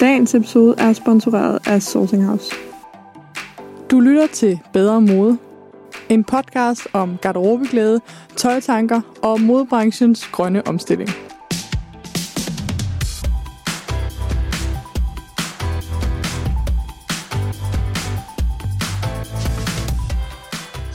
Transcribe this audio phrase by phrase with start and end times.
[0.00, 2.54] Dagens episode er sponsoreret af Sourcing House.
[3.90, 5.38] Du lytter til Bedre Mode.
[6.08, 8.00] En podcast om garderobeglæde,
[8.36, 11.10] tøjtanker og modebranchens grønne omstilling.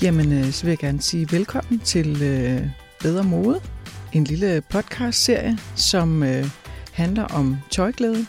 [0.02, 2.62] Jamen, øh, så vil jeg gerne sige velkommen til øh,
[3.00, 3.62] Bedre Mode.
[4.14, 6.46] En lille podcast-serie, som øh,
[6.94, 8.28] handler om tøjglæde.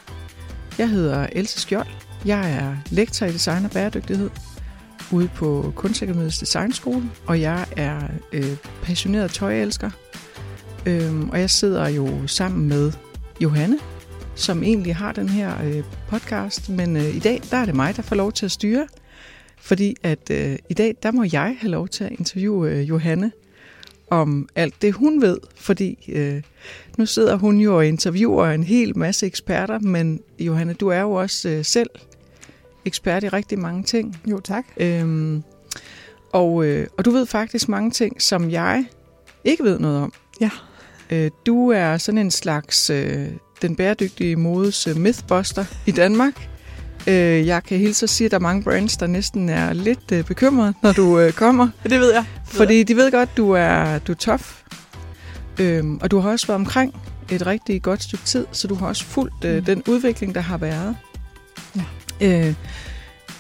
[0.78, 1.86] Jeg hedder Else Skjold.
[2.24, 4.30] Jeg er lektor i design og bæredygtighed
[5.12, 8.00] ude på Kunstakademiets Designskole, og jeg er
[8.32, 9.90] øh, passioneret tøjelsker.
[10.86, 12.92] Øhm, og jeg sidder jo sammen med
[13.40, 13.78] Johanne,
[14.34, 17.96] som egentlig har den her øh, podcast, men øh, i dag der er det mig,
[17.96, 18.86] der får lov til at styre,
[19.58, 23.32] fordi at øh, i dag der må jeg have lov til at interviewe øh, Johanne
[24.14, 26.42] om alt det, hun ved, fordi øh,
[26.98, 31.12] nu sidder hun jo og interviewer en hel masse eksperter, men Johanne, du er jo
[31.12, 31.90] også øh, selv
[32.84, 34.16] ekspert i rigtig mange ting.
[34.26, 34.64] Jo, tak.
[34.76, 35.42] Øhm,
[36.32, 38.84] og, øh, og du ved faktisk mange ting, som jeg
[39.44, 40.12] ikke ved noget om.
[40.40, 40.50] Ja.
[41.10, 43.28] Øh, du er sådan en slags øh,
[43.62, 46.48] den bæredygtige modes øh, mythbuster i Danmark.
[47.06, 50.12] Øh, jeg kan hilse at sige, at der er mange brands, der næsten er lidt
[50.12, 51.68] øh, bekymrede, når du øh, kommer.
[51.82, 52.24] Det ved jeg.
[52.46, 54.42] Fordi de ved godt, du er du er tough.
[55.60, 56.94] Øhm, og du har også været omkring
[57.30, 59.64] et rigtig godt stykke tid, så du har også fulgt øh, Mm.
[59.64, 60.96] den udvikling, der har været.
[62.20, 62.48] Ja.
[62.48, 62.54] Øh,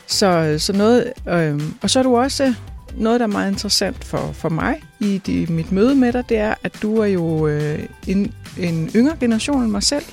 [0.06, 2.54] så, så noget, øh, og så er du også
[2.96, 6.36] noget, der er meget interessant for, for mig i de, mit møde med dig, det
[6.38, 10.04] er, at du er jo øh, en, en yngre generation end mig selv.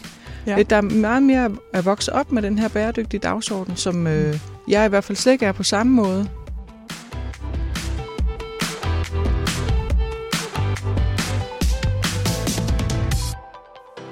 [0.48, 0.60] Ja.
[0.60, 4.36] Øh, Der er meget mere at vokse op med den her bæredygtige dagsorden, som øh,
[4.68, 6.28] jeg i hvert fald slet ikke er på samme måde.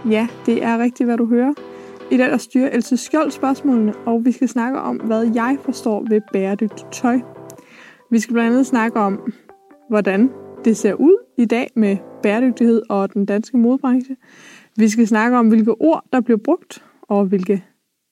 [0.10, 1.54] Ja, det er rigtigt, hvad du hører.
[2.12, 6.06] I dag der styrer Else Skjold spørgsmålene, og vi skal snakke om, hvad jeg forstår
[6.10, 7.20] ved bæredygtigt tøj.
[8.12, 9.34] Vi skal blandt andet snakke om,
[9.90, 10.30] hvordan
[10.66, 14.16] det ser ud i dag med bæredygtighed og den danske modebranche.
[14.80, 17.64] Vi skal snakke om, hvilke ord, der bliver brugt, og hvilke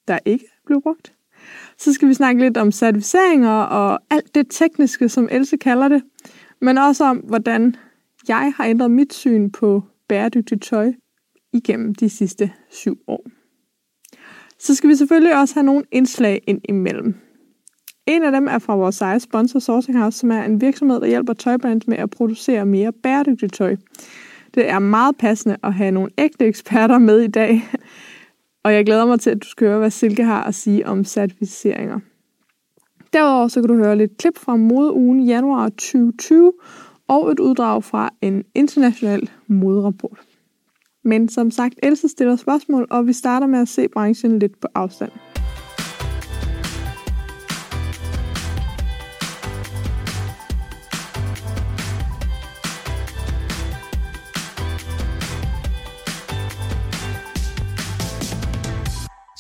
[0.08, 1.14] der ikke bliver brugt.
[1.78, 6.04] Så skal vi snakke lidt om certificeringer og alt det tekniske, som Else kalder det,
[6.62, 7.76] men også om, hvordan
[8.28, 10.94] jeg har ændret mit syn på bæredygtigt tøj
[11.54, 13.26] igennem de sidste syv år.
[14.60, 17.16] Så skal vi selvfølgelig også have nogle indslag ind imellem.
[18.06, 21.08] En af dem er fra vores eget sponsor Sourcing House, som er en virksomhed, der
[21.08, 23.76] hjælper tøjbrands med at producere mere bæredygtigt tøj.
[24.58, 27.70] Det er meget passende at have nogle ægte eksperter med i dag,
[28.64, 31.06] og jeg glæder mig til, at du skal høre, hvad Silke har at sige om
[31.06, 32.00] certificeringer.
[33.14, 36.54] Derudover så kan du høre lidt klip fra modeugen januar 2020
[37.08, 40.20] og et uddrag fra en international moderapport.
[41.04, 44.68] Men som sagt, Else stiller spørgsmål, og vi starter med at se branchen lidt på
[44.76, 45.12] afstand.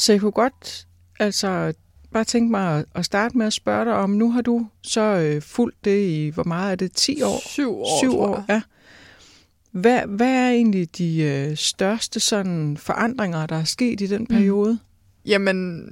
[0.08, 0.88] Så jeg kunne godt
[1.20, 1.74] altså,
[2.14, 5.42] bare tænke mig at- starte med at spørge dig om, nu har du så øh,
[5.42, 7.40] fulgt det i, hvor meget er det, 10 år?
[7.48, 8.46] Syv år, Syv tror år, jeg.
[8.50, 8.62] ja.
[9.72, 14.26] Hvad, hvad er egentlig de øh, største sådan forandringer, der er sket i den Mm.
[14.28, 14.80] periode?
[15.26, 15.90] Jamen,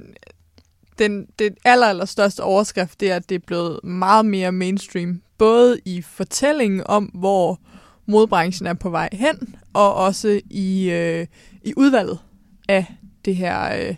[0.98, 5.22] den, det aller, aller største overskrift, det er, at det er blevet meget mere mainstream.
[5.38, 7.60] Både i fortællingen om, hvor
[8.06, 11.26] modebranchen er på vej hen, og også i, øh,
[11.64, 12.18] i udvalget
[12.68, 12.84] af
[13.24, 13.94] det her øh,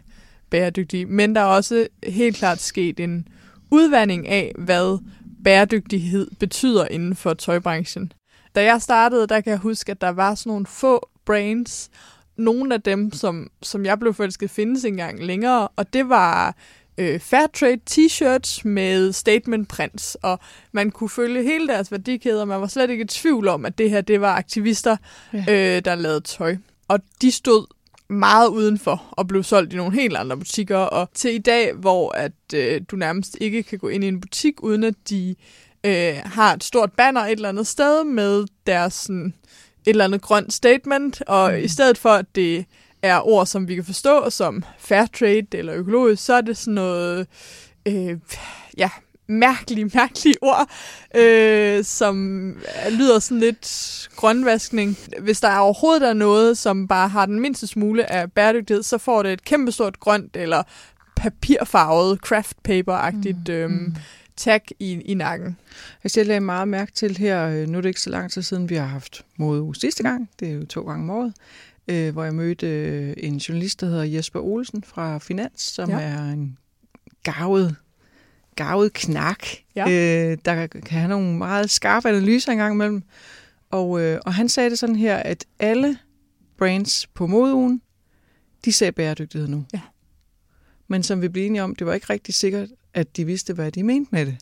[0.51, 1.07] bæredygtige.
[1.07, 3.29] Men der er også helt klart sket en
[3.71, 4.99] udvandring af, hvad
[5.45, 8.13] bæredygtighed betyder inden for tøjbranchen.
[8.55, 11.91] Da jeg startede, der kan jeg huske, at der var sådan nogle få brands,
[12.37, 16.57] nogle af dem, som, som jeg blev forelsket, findes ikke engang længere, og det var
[16.99, 20.39] øh, Fairtrade t-shirts med statement prints, og
[20.73, 23.79] man kunne følge hele deres værdikæde, og man var slet ikke i tvivl om, at
[23.79, 24.97] det her, det var aktivister,
[25.33, 25.39] ja.
[25.39, 26.57] øh, der lavede tøj.
[26.89, 27.67] Og de stod
[28.11, 32.11] meget udenfor og blev solgt i nogle helt andre butikker, og til i dag, hvor
[32.12, 35.35] at øh, du nærmest ikke kan gå ind i en butik, uden at de
[35.85, 39.35] øh, har et stort banner et eller andet sted med deres sådan,
[39.87, 41.59] et eller andet grønt statement, og Mm.
[41.59, 42.65] i stedet for, at det
[43.03, 46.75] er ord, som vi kan forstå, som fair trade eller økologisk, så er det sådan
[46.75, 47.27] noget,
[47.88, 48.17] øh,
[48.79, 48.91] ja,
[49.29, 50.71] mærkelige, mærkelige ord,
[51.15, 52.57] øh, som
[52.91, 54.97] lyder sådan lidt grønvaskning.
[55.21, 59.23] Hvis der overhovedet er noget, som bare har den mindste smule af bæredygtighed, så får
[59.23, 60.63] det et kæmpestort grønt eller
[61.17, 63.55] papirfarvet craft paper-agtigt mm.
[63.55, 63.97] øhm,
[64.37, 65.57] tag i, i nakken.
[66.05, 68.43] Altså, jeg lagde meget mærke til her, øh, nu er det ikke så lang tid
[68.43, 71.35] siden, vi har haft modeuge sidste gang, det er jo to gange om året,
[71.89, 76.01] øh, hvor jeg mødte øh, en journalist, der hedder Jesper Olsen fra Finans, som ja.
[76.01, 76.59] er en
[77.23, 77.77] gavet,
[78.66, 79.46] gavet knak,
[79.76, 79.82] Ja.
[79.82, 83.02] øh, der kan have nogle meget skarpe analyser engang imellem.
[83.70, 85.99] Og, øh, og han sagde det sådan her, at alle
[86.58, 87.82] brands på modeugen,
[88.64, 89.64] de sagde bæredygtighed nu.
[89.75, 89.81] Ja.
[90.88, 93.72] Men som vi blev enige om, det var ikke rigtig sikkert, at de vidste, hvad
[93.72, 94.37] de mente med det.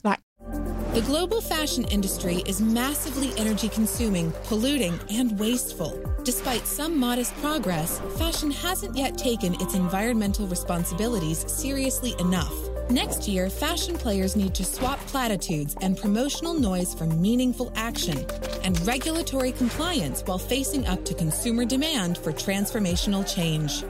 [0.94, 5.92] The global fashion industry is massively energy consuming, polluting, and wasteful.
[6.26, 12.75] Despite some modest progress, fashion hasn't yet taken its environmental responsibilities seriously enough.
[12.91, 18.17] Next year, fashion players need to swap platitudes and promotional noise for meaningful action
[18.65, 23.85] and regulatory compliance while facing up to consumer demand for transformational change.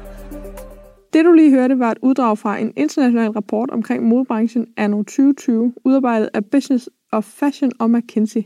[1.13, 5.73] Det du lige hørte var et uddrag fra en international rapport omkring modebranchen anno 2020,
[5.85, 8.43] udarbejdet af Business of Fashion og McKinsey.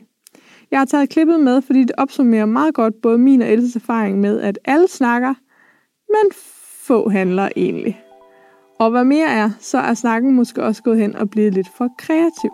[0.71, 4.21] Jeg har taget klippet med, fordi det opsummerer meget godt både min og Elses erfaring
[4.21, 5.35] med, at alle snakker,
[6.09, 6.33] men
[6.87, 8.01] få handler egentlig.
[8.81, 11.89] Og hvad mere er, så er snakken måske også gået hen og blevet lidt for
[11.99, 12.51] kreativ.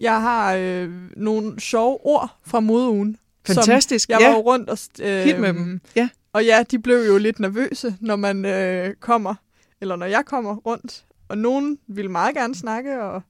[0.00, 3.16] Jeg har øh, nogle sjove ord fra modeugen.
[3.46, 4.28] Fantastisk, Som jeg ja.
[4.28, 4.78] var jo rundt og...
[5.02, 5.80] Øh, Hit med dem.
[5.96, 6.08] Ja.
[6.32, 9.34] Og ja, de blev jo lidt nervøse, når man øh, kommer,
[9.80, 11.04] eller når jeg kommer rundt.
[11.28, 13.22] Og nogen ville meget gerne snakke og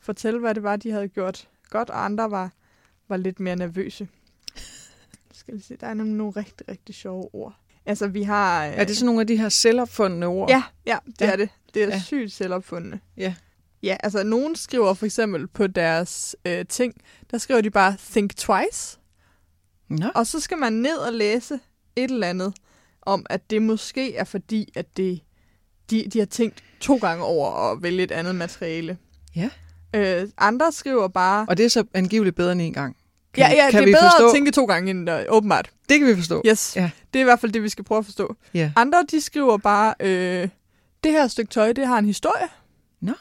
[0.00, 2.50] fortælle, hvad det var, de havde gjort godt, og andre var,
[3.08, 4.08] var lidt mere nervøse.
[5.32, 7.54] Skal vi se, der er nemlig nogle rigtig, rigtig sjove ord.
[7.86, 8.66] Altså, vi har...
[8.66, 10.50] Øh, Er det sådan nogle af de her selvopfundne ord?
[10.50, 11.32] Ja, ja, det Ja.
[11.32, 11.48] er det.
[11.74, 12.00] Det er Ja.
[12.00, 13.00] sygt selvopfundne.
[13.16, 13.34] Ja.
[13.82, 16.94] Ja, altså nogen skriver for eksempel på deres øh, ting,
[17.30, 18.98] der skriver de bare think twice,
[19.88, 20.06] Nå.
[20.14, 21.54] og så skal man ned og læse
[21.96, 22.54] et eller andet
[23.02, 25.20] om, at det måske er fordi, at det,
[25.90, 28.98] de, de har tænkt to gange over at vælge et andet materiale.
[29.36, 29.50] Ja.
[29.94, 32.96] Øh, andre skriver bare, Og det er så angiveligt bedre end en gang.
[33.38, 34.26] Ja, ja, kan det vi er bedre forstå?
[34.28, 35.70] at tænke to gange end uh, åbenbart.
[35.88, 36.42] Det kan vi forstå.
[36.46, 36.90] Yes, Ja.
[37.12, 38.36] det er i hvert fald det, vi skal prøve at forstå.
[38.54, 38.70] Ja.
[38.76, 40.48] Andre, de skriver bare, øh,
[41.04, 42.48] det her stykke tøj, det har en historie.
[43.00, 43.12] Nå.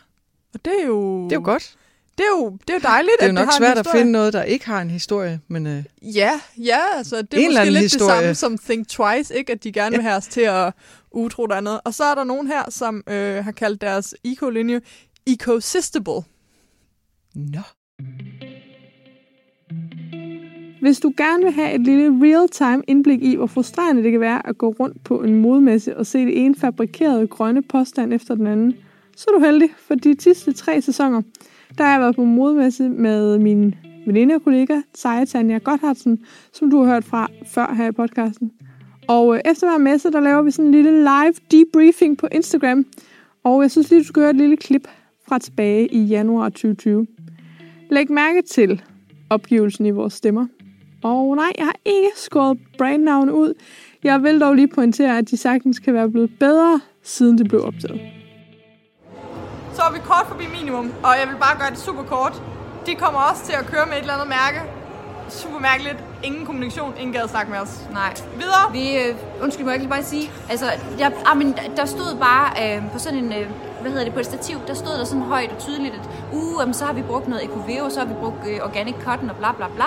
[0.53, 1.23] Og det er jo...
[1.23, 1.75] Det er jo godt.
[2.17, 3.71] Det er jo, det er jo dejligt, Det er jo at nok det har svært
[3.71, 3.99] en at historie.
[4.01, 7.53] finde noget, der ikke har en historie, men øh, Ja, ja, altså det er En
[7.53, 8.27] måske lidt historie.
[8.27, 9.51] det samme som Think Twice, ikke?
[9.51, 10.73] At de gerne vil have os til at
[11.11, 11.81] utro der andet.
[11.85, 14.79] Og så er der nogen her, som øh, har kaldt deres eco-linje
[15.27, 16.21] ecosystable.
[17.35, 17.59] nå.
[20.83, 24.47] Hvis du gerne vil have et lille real-time indblik i, hvor frustrerende det kan være
[24.47, 28.47] at gå rundt på en modmesse og se det ene fabrikerede grønne påstand efter den
[28.47, 28.73] anden,
[29.15, 31.21] så er du heldig, for de sidste tre sæsoner,
[31.77, 33.75] der har jeg været på modmesse med min
[34.05, 36.19] veninde og kollega, Seja Tanja Gotthardsen,
[36.53, 38.51] som du har hørt fra før her i podcasten.
[39.07, 42.85] Og øh, efter hver messe, der laver vi sådan en lille live debriefing på Instagram,
[43.43, 44.87] og jeg synes lige, du skal høre et lille klip
[45.27, 47.07] fra tilbage i januar 2020.
[47.89, 48.81] Læg mærke til
[49.29, 50.47] opgivelsen i vores stemmer.
[51.03, 53.53] Og nej, jeg har ikke skåret brandnavne ud.
[54.03, 57.65] Jeg vil dog lige pointere, at de sagtens kan være blevet bedre, siden det blev
[57.65, 58.01] optaget.
[59.73, 62.41] Så er vi kort forbi minimum, og jeg vil bare gøre det super kort.
[62.85, 64.59] De kommer også til at køre med et eller andet mærke.
[65.29, 65.97] Super mærkeligt.
[66.23, 67.73] Ingen kommunikation, ingen gad snakke med os.
[67.91, 68.13] Nej.
[68.37, 68.65] Videre.
[68.71, 70.65] Vi, øh, undskyld, må jeg ikke lige bare sige, altså,
[70.99, 73.45] jeg, ah, men, der- der stod bare øh, på sådan en, øh,
[73.81, 76.55] hvad hedder det, på et stativ, der stod der sådan højt og tydeligt, at uh,
[76.59, 79.35] jamen, så har vi brugt noget Ecoveo, så har vi brugt øh, organic cotton og
[79.35, 79.85] bla bla bla.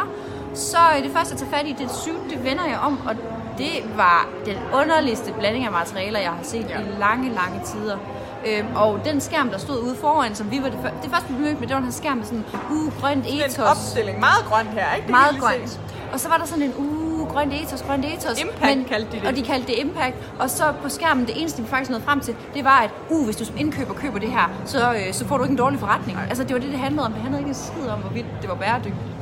[0.57, 3.15] Så det første at tage fat i, det syv, det vender jeg om, og
[3.59, 6.81] det var den underligste blanding af materialer, jeg har set ja.
[6.81, 7.99] i lange, lange tider.
[8.47, 11.29] Øhm, og den skærm, der stod ude foran, som vi var det, før, det første,
[11.29, 13.57] vi mødte med, det var den her skærm med sådan, uh, grønt ethos.
[13.57, 14.21] en opstilling.
[14.21, 15.07] Meget grønt her, ikke?
[15.07, 15.49] Det Meget lige se.
[15.49, 15.81] grønt.
[16.13, 18.41] Og så var der sådan en, uh, grønt ethos, grønt ethos.
[18.41, 19.29] Impact kaldte de det.
[19.29, 20.17] Og de kaldte det impact.
[20.39, 23.25] Og så på skærmen, det eneste, vi faktisk nåede frem til, det var, at uh,
[23.25, 25.81] hvis du som indkøber køber det her, så, øh, så får du ikke en dårlig
[25.81, 26.19] forretning.
[26.19, 26.27] Nej.
[26.29, 27.13] Altså, det var det, det handlede om.
[27.13, 29.16] Det handlede ikke en skid om, hvorvidt det var bæredygtigt.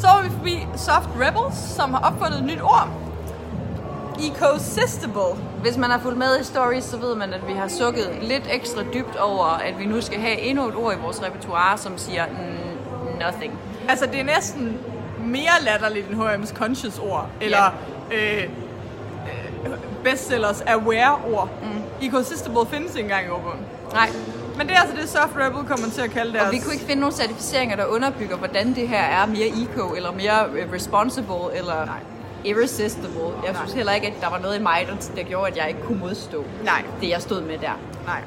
[0.00, 2.88] Så er vi forbi Soft Rebels, som har opfundet et nyt ord.
[4.22, 5.42] Ecosystable.
[5.62, 8.42] Hvis man har fulgt med i stories, så ved man, at vi har sukket lidt
[8.50, 11.98] ekstra dybt over, at vi nu skal have endnu et ord i vores repertoire, som
[11.98, 12.24] siger
[13.20, 13.58] nothing.
[13.88, 14.78] Altså, det er næsten
[15.18, 17.74] mere latterligt end H&M's conscious ord, eller
[18.12, 18.42] øh,
[19.64, 19.70] øh,
[20.04, 21.48] bestsellers aware ord.
[21.62, 22.06] Mm.
[22.06, 23.60] Ecosystable findes ikke engang i ordbogen.
[23.92, 24.08] Nej,
[24.58, 26.46] Men det er altså det, Soft Rebel kommer til at kalde deres...
[26.46, 29.94] og vi kunne ikke finde nogen certificeringer, der underbygger, hvordan det her er mere eco,
[29.94, 31.98] eller mere øh, responsible, eller Nej.
[32.44, 33.30] irresistible.
[33.46, 35.68] Jeg synes heller ikke, at der var noget i mig, der, der gjorde, at jeg
[35.68, 36.82] ikke kunne modstå Nej.
[37.00, 37.78] det, jeg stod med der.
[38.06, 38.22] Nej.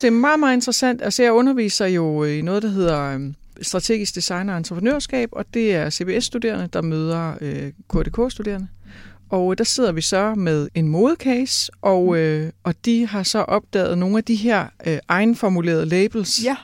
[0.00, 1.02] Det er meget, meget interessant.
[1.02, 5.74] Altså, jeg underviser jo i noget, der hedder øhm, strategisk design og entreprenørskab, og det
[5.74, 8.68] er CBS-studerende, der møder øh, KDK-studerende.
[9.30, 13.98] Og der sidder vi så med en modecase, og, øh, og de har så opdaget
[13.98, 16.44] nogle af de her øh, egenformulerede labels.
[16.44, 16.56] Ja.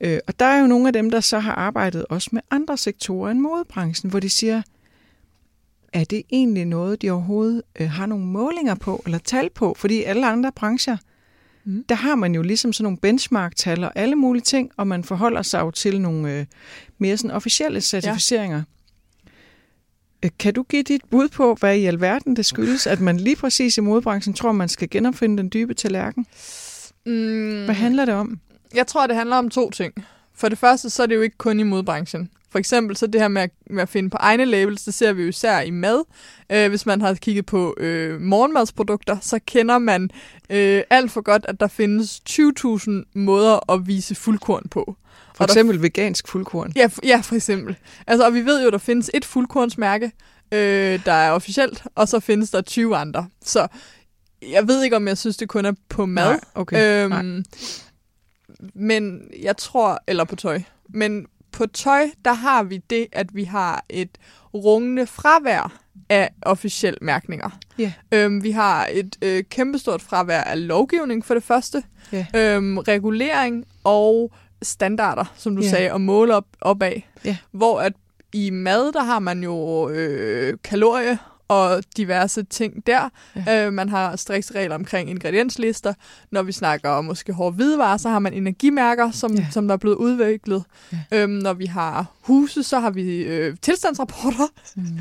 [0.00, 2.76] Øh, og der er jo nogle af dem, der så har arbejdet også med andre
[2.76, 4.62] sektorer end modebranchen, hvor de siger,
[5.92, 9.74] er det egentlig noget, de overhovedet øh, har nogle målinger på eller tal på?
[9.78, 10.96] Fordi alle andre brancher,
[11.68, 11.84] mm.
[11.88, 15.42] der har man jo ligesom sådan nogle benchmark-tal og alle mulige ting, og man forholder
[15.42, 16.46] sig jo til nogle øh,
[16.98, 18.56] mere sådan officielle certificeringer.
[18.56, 20.22] Ja.
[20.24, 23.36] Øh, kan du give dit bud på, hvad i alverden det skyldes, at man lige
[23.36, 26.26] præcis i modebranchen tror, man skal genopfinde den dybe tallerken?
[27.06, 27.64] Mm.
[27.64, 28.40] Hvad handler det om?
[28.74, 29.94] Jeg tror, det handler om to ting.
[30.34, 32.30] For det første, så er det jo ikke kun i modebranchen.
[32.50, 35.12] For eksempel så det her med at, med at finde på egne labels, det ser
[35.12, 36.04] vi jo især i mad.
[36.52, 40.10] Øh, hvis man har kigget på øh, morgenmadsprodukter, så kender man
[40.50, 44.96] øh, alt for godt, at der findes 20.000 måder at vise fuldkorn på.
[45.36, 46.72] For eksempel der, vegansk fuldkorn.
[46.76, 47.76] Ja, for, ja, for eksempel.
[48.06, 50.12] Altså, og vi ved jo, at der findes et fuldkornsmærke,
[50.52, 53.28] øh, der er officielt, og så findes der 20 andre.
[53.44, 53.66] Så
[54.42, 56.30] jeg ved ikke, om jeg synes, det kun er på mad.
[56.30, 57.04] Nej, okay.
[57.04, 57.42] Øhm, Nej.
[58.74, 60.62] Men jeg tror, eller på tøj.
[60.88, 61.26] Men
[61.58, 64.10] på tøj, der har vi det, at vi har et
[64.54, 67.58] rungende fravær af officielle mærkninger.
[67.80, 67.92] Yeah.
[68.12, 71.82] Øhm, vi har et øh, kæmpestort fravær af lovgivning for det første,
[72.14, 72.26] yeah.
[72.34, 75.70] øhm, regulering og standarder, som du yeah.
[75.70, 77.08] sagde, og måle op, op af.
[77.26, 77.36] Yeah.
[77.52, 77.92] Hvor at
[78.32, 83.08] i mad, der har man jo øh, kalorie og diverse ting der.
[83.46, 83.66] Ja.
[83.66, 85.94] Øh, man har striks regler omkring ingredienslister.
[86.30, 89.46] Når vi snakker om måske hårde hvidevarer, så har man energimærker, som, ja.
[89.50, 90.64] som der er blevet udviklet.
[90.92, 90.98] Ja.
[91.12, 94.46] Øhm, når vi har huse, så har vi øh, tilstandsrapporter.
[94.76, 94.84] Mm.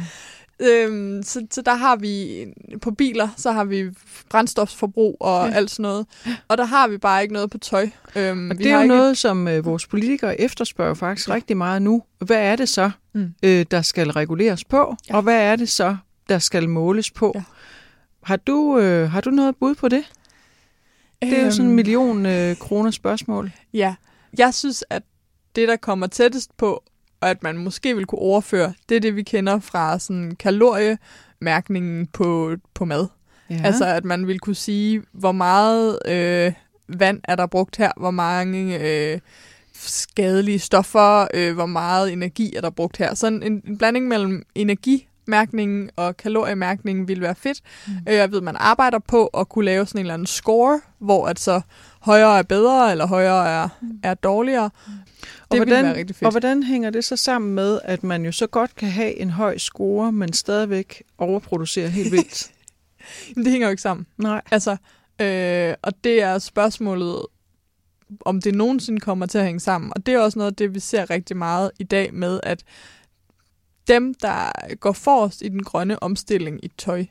[0.59, 2.45] Øhm, så, så der har vi,
[2.81, 3.89] på biler, så har vi
[4.29, 5.53] brændstofsforbrug og ja.
[5.53, 6.05] alt sådan noget.
[6.47, 7.89] Og der har vi bare ikke noget på tøj.
[8.15, 8.95] Øhm, og det er jo ikke...
[8.95, 11.33] noget, som øh, vores politikere efterspørger faktisk ja.
[11.33, 12.03] rigtig meget nu.
[12.19, 13.33] Hvad er det så, mm.
[13.43, 14.95] øh, der skal reguleres på?
[15.09, 15.15] Ja.
[15.15, 15.97] Og hvad er det så,
[16.29, 17.31] der skal måles på?
[17.35, 17.43] Ja.
[18.23, 20.03] Har, du, øh, har du noget bud på det?
[21.21, 21.75] Det er jo sådan en øhm.
[21.75, 23.51] million øh, kroner spørgsmål.
[23.73, 23.95] Ja,
[24.37, 25.03] jeg synes, at
[25.55, 26.83] det, der kommer tættest på
[27.21, 32.07] og at man måske vil kunne overføre, det er det, vi kender fra sådan kaloriemærkningen
[32.07, 33.07] på, på mad.
[33.49, 33.61] Ja.
[33.63, 36.53] Altså, at man vil kunne sige, hvor meget øh,
[36.87, 39.19] vand er der brugt her, hvor mange øh,
[39.73, 43.13] skadelige stoffer, øh, hvor meget energi er der brugt her.
[43.13, 44.43] Sådan en, en blanding mellem
[45.27, 47.61] energimærkningen og kaloriemærkningen vil være fedt.
[47.87, 47.93] Mm.
[48.09, 51.27] Øh, jeg ved, man arbejder på at kunne lave sådan en eller anden score, hvor
[51.27, 51.61] at så
[51.99, 53.99] højere er bedre, eller højere er, mm.
[54.03, 54.69] er dårligere.
[54.87, 54.93] Mm.
[54.93, 56.25] Det og hvordan, være rigtig fedt.
[56.25, 59.29] Og hvordan hænger det så sammen med, at man jo så godt kan have en
[59.29, 62.51] høj score, men stadigvæk overproducere helt vildt?
[63.35, 64.05] det hænger jo ikke sammen.
[64.17, 64.41] Nej.
[64.51, 64.77] Altså,
[65.21, 67.25] øh, og det er spørgsmålet,
[68.25, 69.91] om det nogensinde kommer til at hænge sammen.
[69.95, 72.63] Og det er også noget af det, vi ser rigtig meget i dag med, at
[73.87, 77.05] dem, der går forrest i den grønne omstilling i tøj,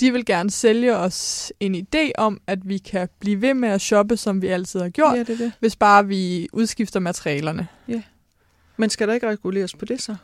[0.00, 3.80] de vil gerne sælge os en idé om, at vi kan blive ved med at
[3.80, 5.52] shoppe, som vi altid har gjort, ja, det det.
[5.60, 7.68] hvis bare vi udskifter materialerne.
[7.88, 8.02] Ja.
[8.76, 10.16] Men skal der ikke reguleres på det så?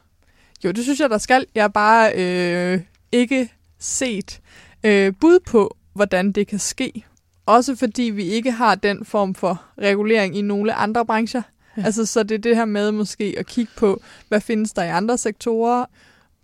[0.65, 1.47] Jo, det synes jeg, der skal.
[1.55, 2.81] Jeg har bare øh,
[3.13, 4.41] ikke set
[4.85, 7.05] øh, bud på, hvordan det kan ske.
[7.47, 11.43] Også fordi vi ikke har den form for regulering i nogle andre brancher.
[11.87, 14.89] Altså, så det er det her med måske at kigge på, hvad findes der i
[14.89, 15.87] andre sektorer?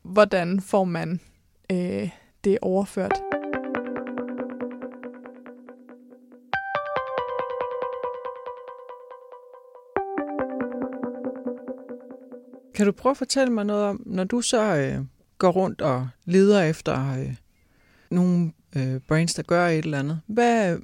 [0.03, 1.21] Hvordan får man
[1.71, 2.11] øh,
[2.45, 3.13] det er overført.
[12.75, 15.05] Kan du prøve at fortælle mig noget om, når du så øh,
[15.39, 17.35] går rundt og leder efter øh,
[18.11, 20.21] nogle øh, brains, der gør et eller andet.
[20.27, 20.77] Hvad,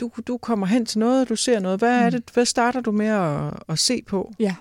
[0.00, 1.78] du, du kommer hen til noget, du ser noget.
[1.78, 2.10] Hvad, er mm.
[2.10, 4.32] det, hvad starter du med at, at se på?
[4.38, 4.54] Ja.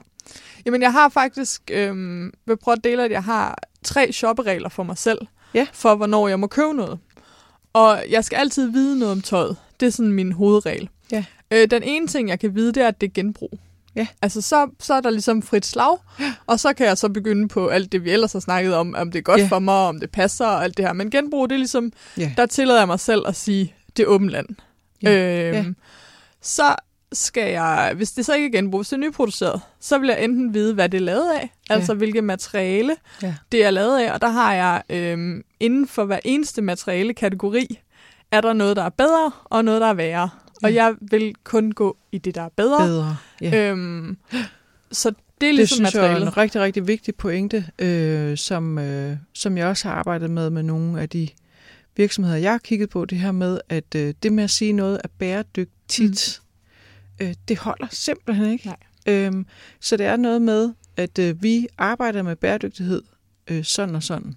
[0.66, 4.84] Jamen, jeg har faktisk, øh, vil prøve at dele, at jeg har tre shopperegler for
[4.84, 5.20] mig selv
[5.54, 5.68] ja.
[5.74, 7.00] for, hvornår jeg må købe noget.
[7.74, 9.58] Og jeg skal altid vide noget om tøjet.
[9.80, 10.90] Det er sådan min hovedregel.
[11.12, 11.26] Ja.
[11.52, 13.60] Øh, den ene ting, jeg kan vide, det er, at det er genbrug.
[13.98, 14.08] Ja.
[14.22, 16.34] Altså, så, så er der ligesom frit slag, ja.
[16.48, 19.12] og så kan jeg så begynde på alt det, vi ellers har snakket om, om
[19.12, 19.48] det er godt ja.
[19.48, 20.94] for mig, om det passer og alt det her.
[20.94, 22.32] Men genbrug, det er ligesom, ja.
[22.38, 24.48] der tillader jeg mig selv at sige, det er åbent land.
[25.04, 25.50] Ja.
[25.50, 25.66] Øhm, ja.
[26.42, 26.76] Så
[27.14, 30.24] skal jeg, hvis det så ikke er genbrug, hvis det er nyproduceret, så vil jeg
[30.24, 31.74] enten vide, hvad det er lavet af, ja.
[31.74, 33.36] altså hvilket materiale ja.
[33.52, 37.80] det er lavet af, og der har jeg øhm, inden for hver eneste materiale kategori,
[38.32, 40.30] er der noget, der er bedre, og noget, der er værre.
[40.64, 42.88] Og jeg vil kun gå i det, der er bedre.
[42.88, 43.72] Bedre, ja.
[43.72, 44.18] Øhm,
[44.92, 46.20] så det er ligesom det synes materialet.
[46.20, 50.30] jeg er en rigtig, rigtig vigtig pointe, øh, som, øh, som jeg også har arbejdet
[50.30, 51.28] med med nogle af de
[51.98, 55.02] virksomheder, jeg har kigget på, det her med, at øh, det med at sige noget
[55.04, 56.48] er bæredygtigt, mm
[57.22, 58.76] øh, det holder simpelthen ikke.
[59.08, 59.46] Øhm,
[59.80, 63.02] så det er noget med, at øh, vi arbejder med bæredygtighed
[63.48, 64.36] øh, sådan og sådan.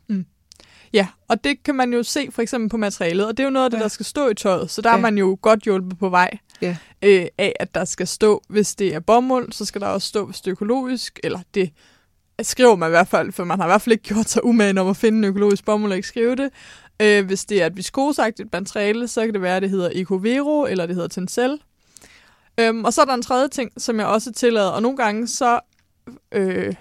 [0.92, 3.50] Ja, og det kan man jo se for eksempel på materialet, og det er jo
[3.50, 3.82] noget af det, Ja.
[3.82, 4.96] der skal stå i tøjet, så der ja.
[4.96, 6.76] Er man jo godt hjulpet på vej Ja.
[7.04, 10.24] øh, af, at der skal stå, hvis det er bomuld, så skal der også stå,
[10.26, 11.70] hvis det er økologisk, eller det
[12.42, 14.80] skriver man i hvert fald, for man har i hvert fald ikke gjort sig umage
[14.80, 16.50] om at finde en økologisk bomuld og ikke skrive det.
[17.02, 20.66] Øh, hvis det er et viskosagtigt materiale, så kan det være, at det hedder Ecovero,
[20.66, 21.60] eller det hedder Tencel.
[22.60, 25.26] Øhm, og så er der en tredje ting, som jeg også tillader, og nogle gange
[25.28, 25.60] så
[26.32, 26.74] øh,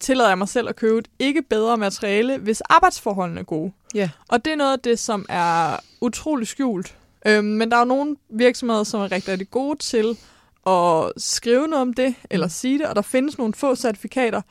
[0.00, 3.72] tillader jeg mig selv at købe et ikke bedre materiale, hvis arbejdsforholdene er gode.
[3.94, 4.10] Ja.
[4.28, 6.96] Og det er noget af det, som er utrolig skjult.
[7.26, 10.18] Øhm, men der er jo nogle virksomheder, som er rigtig, rigtig gode til
[10.66, 14.42] at skrive noget om det, eller sige det, og der findes nogle få certifikater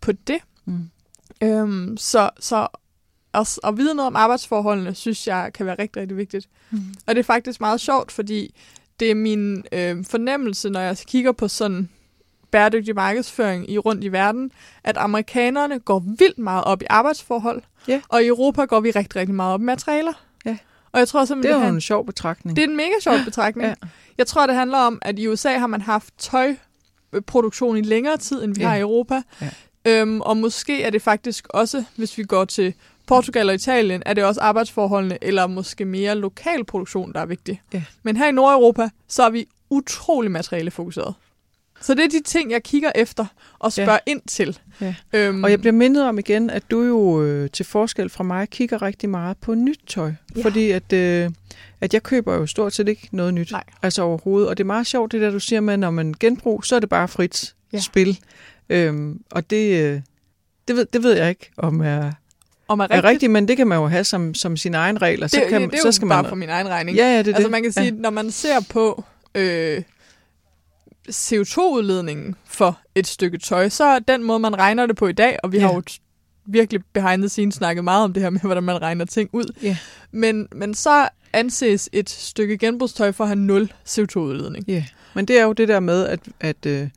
[0.00, 0.38] på det.
[0.64, 0.90] Mm.
[1.42, 2.68] Øhm, så så
[3.34, 6.48] at, at vide noget om arbejdsforholdene, synes jeg kan være rigtig, rigtig vigtigt.
[6.70, 6.78] Mm.
[7.06, 8.54] Og det er faktisk meget sjovt, fordi
[9.00, 11.88] det er min øh, fornemmelse, når jeg kigger på sådan
[12.52, 14.52] bæredygtig markedsføring i rundt i verden,
[14.84, 18.00] at amerikanerne går vildt meget op i arbejdsforhold, Ja.
[18.08, 20.12] og i Europa går vi rigtig, rigtig meget op i materialer.
[20.44, 20.56] Ja.
[20.92, 22.56] Og jeg tror Det simpelthen, er jo en sjov betragtning.
[22.56, 23.68] det er en mega sjov betragtning.
[23.68, 23.74] Ja.
[24.18, 28.44] Jeg tror, det handler om, at i USA har man haft tøjproduktion i længere tid,
[28.44, 28.68] end vi Ja.
[28.68, 29.22] har i Europa.
[29.40, 29.50] Ja.
[29.84, 32.74] Øhm, og måske er det faktisk også, hvis vi går til
[33.06, 37.62] Portugal og Italien, er det også arbejdsforholdene, eller måske mere lokal produktion, der er vigtig.
[37.72, 37.82] Ja.
[38.02, 41.14] Men her i Nordeuropa, så er vi utrolig materialefokuseret.
[41.82, 43.26] Så det er de ting, jeg kigger efter
[43.58, 44.10] og spørger ja.
[44.10, 44.58] ind til.
[44.80, 44.94] Ja.
[45.12, 48.48] Øhm, Og jeg bliver mindet om igen, at du jo øh, til forskel fra mig
[48.48, 50.12] kigger rigtig meget på nyt tøj.
[50.36, 50.42] Ja.
[50.42, 51.30] Fordi at, øh,
[51.80, 53.50] at jeg køber jo stort set ikke noget nyt.
[53.52, 53.64] Nej.
[53.82, 54.48] Altså overhovedet.
[54.48, 56.80] Og det er meget sjovt, det der du siger med, når man genbrug, så er
[56.80, 57.76] det bare frit Ja.
[57.76, 57.82] ja.
[57.82, 58.18] spil.
[58.68, 60.00] Øhm, og det, øh,
[60.68, 62.12] det, ved, det ved jeg ikke, om er,
[62.68, 63.04] om er er rigtigt.
[63.04, 65.26] rigtigt, men det kan man jo have som, som sine egne regler.
[65.26, 66.96] Det, så, kan, det, det er så jo skal bare man, for min egen regning.
[66.96, 67.50] Ja, ja, det er altså det.
[67.50, 67.90] man kan sige, ja.
[67.90, 69.82] når man ser på øh,
[71.10, 75.38] CO2-udledningen for et stykke tøj, så er den måde, man regner det på i dag,
[75.42, 75.66] og vi Ja.
[75.66, 75.82] har jo
[76.46, 79.54] virkelig behind the scenes snakket meget om det her med, hvordan man regner ting ud.
[79.62, 79.76] Ja.
[80.12, 84.64] Men, men så anses et stykke genbrugstøj for at have nul CO2-udledning.
[84.68, 86.88] Ja, men det er jo det der med, at, at øh,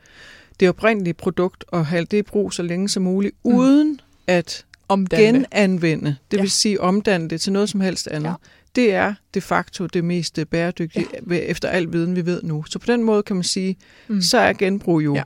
[0.60, 3.56] det oprindelige produkt og have det i brug så længe som muligt, Mm.
[3.56, 5.46] uden at Omdanne.
[5.52, 6.42] genanvende, det ja.
[6.42, 8.30] vil sige omdanne det til noget som helst andet.
[8.30, 8.34] Ja.
[8.76, 11.36] Det er de facto det mest bæredygtige ja.
[11.36, 12.64] efter al viden, vi ved nu.
[12.70, 14.16] Så på den måde kan man sige, Mm.
[14.16, 14.22] mm.
[14.22, 15.24] så er genbrug jo Ja.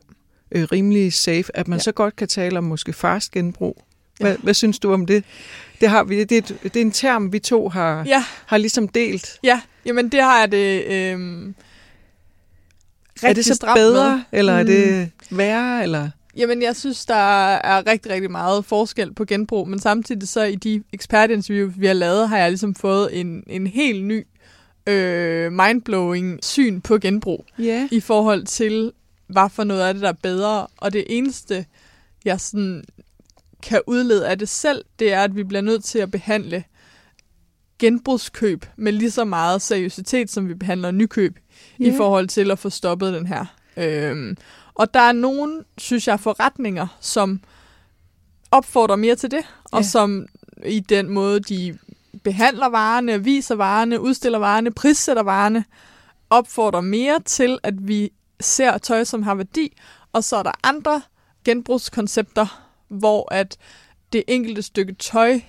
[0.51, 1.83] øh, rimelig safe, at man Ja.
[1.83, 3.83] så godt kan tale om måske fast genbrug.
[4.19, 4.37] Hvad, Ja.
[4.37, 5.23] hvad synes du om det?
[5.81, 8.57] Det, har vi, det, er et, det er en term, vi to har, Ja, har
[8.57, 9.39] ligesom delt.
[9.43, 11.53] ja, jamen det har jeg det øh,
[13.23, 14.39] er det så bedre, med.
[14.39, 14.67] eller er Mm.
[14.67, 15.83] det værre?
[15.83, 16.09] Eller?
[16.39, 17.15] Jamen, jeg synes, der
[17.55, 21.93] er rigtig, rigtig meget forskel på genbrug, men samtidig så i de ekspertinterviews, vi har
[21.93, 24.27] lavet, har jeg ligesom fået en, en helt ny
[24.87, 27.87] øh, mindblowing syn på genbrug Ja.
[27.91, 28.91] i forhold til,
[29.27, 30.67] hvad for noget af det, der er bedre.
[30.77, 31.65] Og det eneste,
[32.25, 32.83] jeg sådan
[33.63, 36.63] kan udlede af det selv, det er, at vi bliver nødt til at behandle
[37.79, 41.39] genbrugskøb med lige så meget seriøsitet, som vi behandler nykøb
[41.77, 41.97] i Ja.
[41.97, 43.45] forhold til at få stoppet den her.
[43.77, 44.37] Øhm,
[44.79, 47.41] og der er nogle, synes jeg, forretninger, som
[48.51, 49.87] opfordrer mere til det, og Ja.
[49.87, 50.27] som
[50.65, 51.77] i den måde, de
[52.23, 55.65] behandler varerne, viser varerne, udstiller varerne, prissætter varerne,
[56.29, 59.77] opfordrer mere til, at vi ser tøj, som har værdi,
[60.13, 61.01] og så er der andre
[61.45, 63.57] genbrugskoncepter, hvor at
[64.13, 65.39] det enkelte stykke tøj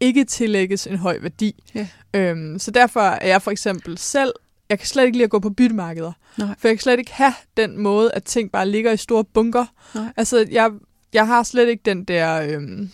[0.00, 1.62] ikke tillægges en høj værdi.
[1.74, 1.88] Ja.
[2.14, 4.32] Øhm, så derfor er jeg for eksempel selv,
[4.68, 6.48] jeg kan slet ikke lide at gå på byttemarkeder, Nej.
[6.58, 9.64] for jeg kan slet ikke have den måde, at ting bare ligger i store bunker.
[9.94, 10.12] Nej.
[10.16, 10.70] Altså, jeg,
[11.12, 12.42] jeg har slet ikke den der...
[12.42, 12.90] Øhm,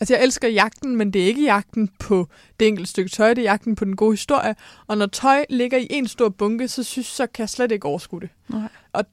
[0.00, 2.28] altså, jeg elsker jagten, men det er ikke jagten på
[2.60, 4.54] det enkelte stykke tøj, det er jagten på den gode historie.
[4.86, 7.86] Og når tøj ligger i en stor bunke, så synes så kan jeg slet ikke
[7.88, 8.28] overskue det.
[8.48, 8.68] Nej.
[8.92, 9.04] Og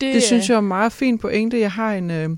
[0.00, 1.60] det, Det synes jeg er en meget fin pointe.
[1.60, 2.30] Jeg har en, øh,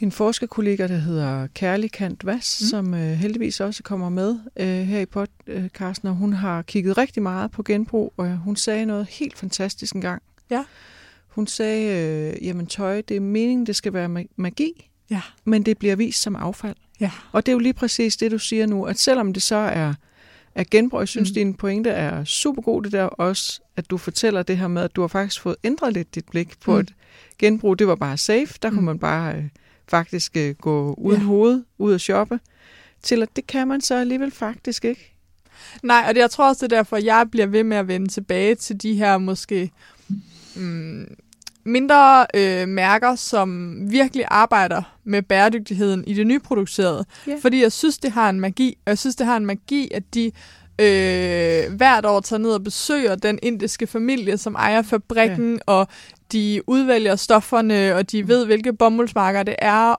[0.00, 2.66] en forskerkollega, der hedder Kærlig Kant Vass, Mm.
[2.66, 7.22] som øh, heldigvis også kommer med øh, her i podcasten, og hun har kigget rigtig
[7.22, 10.22] meget på genbrug, og hun sagde noget helt fantastisk en gang.
[10.50, 10.64] Ja.
[11.28, 12.06] Hun sagde,
[12.38, 15.20] øh, jamen tøj, det er meningen, det skal være ma- magi, Ja.
[15.44, 16.76] men det bliver vist som affald.
[17.00, 17.10] Ja.
[17.32, 19.94] Og det er jo lige præcis det, du siger nu, at selvom det så er,
[20.54, 21.34] er genbrug, jeg synes, Mm.
[21.34, 24.96] din pointe er super god, det der også, at du fortæller det her med, at
[24.96, 26.78] du har faktisk fået ændret lidt dit blik på, Mm.
[26.78, 26.92] at
[27.38, 28.70] genbrug, det var bare safe, der.
[28.70, 28.76] Mm.
[28.76, 29.44] kunne man bare øh,
[29.90, 31.26] faktisk øh, gå uden Ja.
[31.26, 32.40] hoved, ud og shoppe,
[33.02, 35.14] til at det kan man så alligevel faktisk ikke.
[35.82, 38.08] Nej, og det, jeg tror også, det er derfor, jeg bliver ved med at vende
[38.08, 39.70] tilbage til de her måske
[40.56, 41.16] mm,
[41.64, 47.04] mindre øh, mærker, som virkelig arbejder med bæredygtigheden i det nyproducerede.
[47.26, 47.36] Ja.
[47.42, 50.14] Fordi jeg synes, det har en magi, og jeg synes, det har en magi, at
[50.14, 50.32] de
[50.80, 55.72] øh, hvert år tager ned og besøger den indiske familie, som ejer fabrikken, ja.
[55.72, 55.86] og
[56.32, 59.94] de udvælger stofferne, og de ved, hvilke bomuldsmarker det er.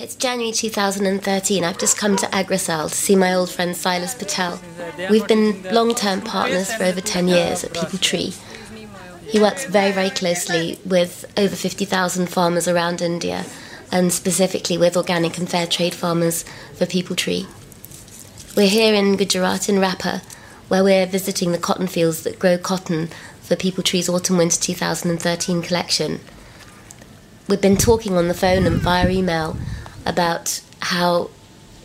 [0.00, 1.64] It's January 2013.
[1.64, 4.52] I've just come to Agrasal to see my old friend Silas Patel.
[5.10, 8.32] We've been long term partners for over 10 years at People Tree.
[9.32, 13.44] He works very, very closely with over 50,000 farmers around India
[13.92, 16.44] and specifically with organic and fair trade farmers
[16.76, 17.46] for People Tree.
[18.56, 20.22] We're here in Gujarat in Rapa,
[20.68, 23.08] where we're visiting the cotton fields that grow cotton
[23.40, 26.20] for People Tree's Autumn Winter 2013 collection.
[27.48, 29.56] We've been talking on the phone and via email
[30.06, 31.30] about how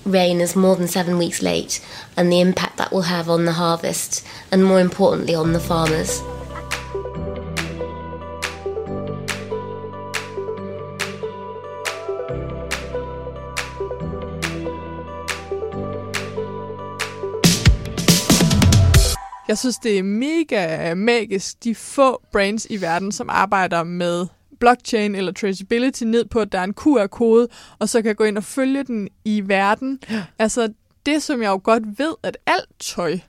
[0.06, 1.84] rain is more than seven weeks late
[2.16, 6.22] and the impact that will have on the harvest and more importantly on the farmers.
[19.50, 24.28] Jeg synes, det er mega magisk, de få brands i verden, som arbejder med
[24.60, 27.48] blockchain eller traceability ned på, at der er en QR-kode,
[27.80, 30.00] og så kan gå ind og følge den i verden.
[30.10, 30.24] Ja.
[30.40, 30.74] Altså
[31.06, 33.20] det, som jeg jo godt ved, at alt tøj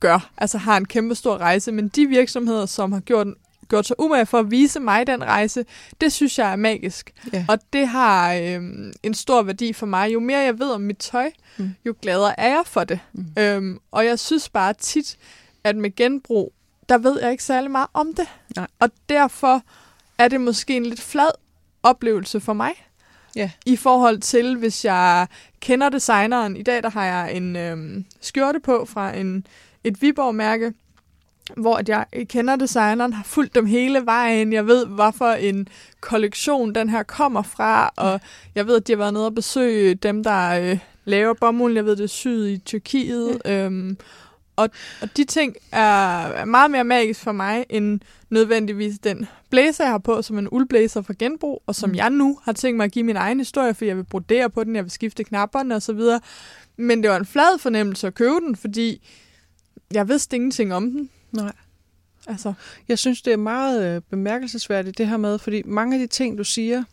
[0.00, 3.26] gør, altså har en kæmpe stor rejse, men de virksomheder, som har gjort
[3.68, 5.64] gjort sig umage for at vise mig den rejse,
[6.00, 7.12] det synes jeg er magisk.
[7.32, 7.46] Ja.
[7.48, 10.12] Og det har øhm, en stor værdi for mig.
[10.12, 11.70] Jo mere jeg ved om mit tøj, mm.
[11.86, 13.00] jo gladere er jeg for det.
[13.12, 13.26] Mm.
[13.38, 15.18] Øhm, og jeg synes bare tit,
[15.64, 16.52] at med genbrug,
[16.88, 18.28] der ved jeg ikke særlig meget om det.
[18.56, 18.66] Nej.
[18.78, 19.62] Og derfor
[20.18, 21.30] er det måske en lidt flad
[21.82, 22.72] oplevelse for mig.
[23.36, 23.50] Ja.
[23.66, 25.26] I forhold til, hvis jeg
[25.60, 26.56] kender designeren.
[26.56, 29.46] I dag der har jeg en øhm, skjorte på fra en,
[29.84, 30.72] et Viborg-mærke,
[31.56, 34.52] hvor at jeg kender designeren, har fulgt dem hele vejen.
[34.52, 35.68] Jeg ved, hvorfor en
[36.00, 38.20] kollektion den her kommer fra, og
[38.54, 41.74] jeg ved, at de har været nede og besøge dem, der øh, laver bomuld.
[41.74, 43.42] Jeg ved, det er syd i Tyrkiet.
[43.44, 43.64] Ja.
[43.64, 43.96] Øhm,
[44.58, 44.70] og,
[45.02, 49.98] og de ting er, meget mere magisk for mig, end nødvendigvis den blæser, jeg har
[49.98, 51.96] på, som en uldblæser fra genbrug, og som mm.
[51.96, 54.64] jeg nu har tænkt mig at give min egen historie, for jeg vil brodere på
[54.64, 56.20] den, jeg vil skifte knapperne og så videre.
[56.76, 59.08] Men det var en flad fornemmelse at købe den, fordi
[59.90, 61.10] jeg vidste ingenting om den.
[61.32, 61.52] Nej.
[62.26, 62.52] Altså.
[62.88, 66.38] Jeg synes, det er meget øh, bemærkelsesværdigt, det her med, fordi mange af de ting,
[66.38, 66.84] du siger,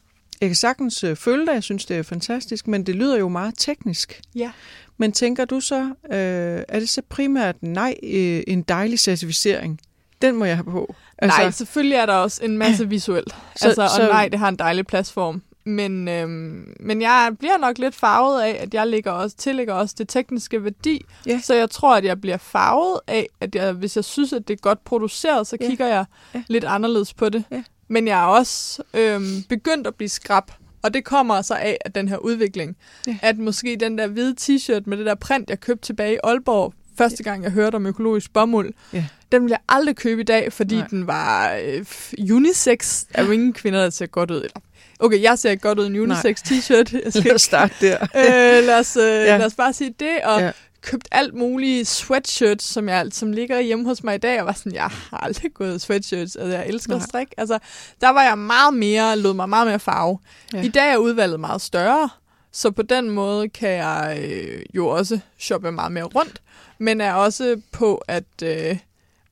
[0.42, 3.30] jeg kan sagtens øh, følge dig, jeg synes, det er fantastisk, men det lyder jo
[3.30, 4.22] meget teknisk.
[4.36, 4.52] Ja.
[4.98, 9.80] Men tænker du så, øh, er det så primært nej, øh, en dejlig certificering?
[10.22, 10.96] Den må jeg have på.
[11.18, 13.36] Altså, nej, selvfølgelig er der også en masse visuelt.
[13.56, 15.42] Så, altså, og så, nej, det har en dejlig platform.
[15.66, 19.96] Men, øhm, men jeg bliver nok lidt farvet af, at jeg ligger også, tillægger også
[19.98, 21.06] det tekniske værdi.
[21.30, 21.42] Yeah.
[21.42, 24.54] Så jeg tror, at jeg bliver farvet af, at jeg, hvis jeg synes, at det
[24.54, 25.70] er godt produceret, så yeah.
[25.70, 26.06] kigger jeg
[26.36, 26.46] yeah.
[26.48, 27.44] lidt anderledes på det.
[27.54, 27.64] Yeah.
[27.88, 30.52] Men jeg er også øhm, begyndt at blive skrab
[30.86, 32.76] og det kommer så af at den her udvikling.
[33.08, 33.18] Ja.
[33.22, 36.74] At måske den der hvide t-shirt med det der print, jeg købte tilbage i Aalborg,
[36.98, 39.06] første gang jeg hørte om økologisk bomuld, ja.
[39.32, 40.88] den vil jeg aldrig købe i dag, fordi Nej.
[40.88, 41.86] den var øh,
[42.32, 43.04] unisex.
[43.06, 44.38] Der er jo ingen kvinder, der ser godt ud.
[44.38, 44.60] Eller,
[45.00, 46.94] okay, jeg ser godt ud i en unisex t-shirt.
[47.26, 48.02] Lad os starte der.
[48.02, 49.38] øh, lad, os, øh, ja.
[49.38, 50.22] lad os bare sige det.
[50.24, 50.52] Og ja
[50.86, 54.54] købt alt muligt sweatshirts, som, jeg, som ligger hjemme hos mig i dag, og var
[54.54, 57.06] sådan, jeg har aldrig gået sweatshirts, og jeg elsker Nej.
[57.06, 57.28] strik.
[57.38, 57.60] Altså,
[58.02, 60.20] der var jeg meget mere, lod mig meget mere farve.
[60.54, 60.62] Ja.
[60.62, 62.10] I dag er udvalget meget større,
[62.52, 66.42] så på den måde kan jeg øh, jo også shoppe meget mere rundt,
[66.78, 68.78] men er også på, at, øh,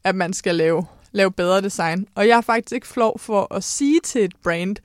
[0.03, 2.07] at man skal lave, lave bedre design.
[2.15, 4.75] Og jeg er faktisk ikke flov for at sige til et brand,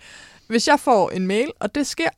[0.46, 2.10] hvis jeg får en mail, og det sker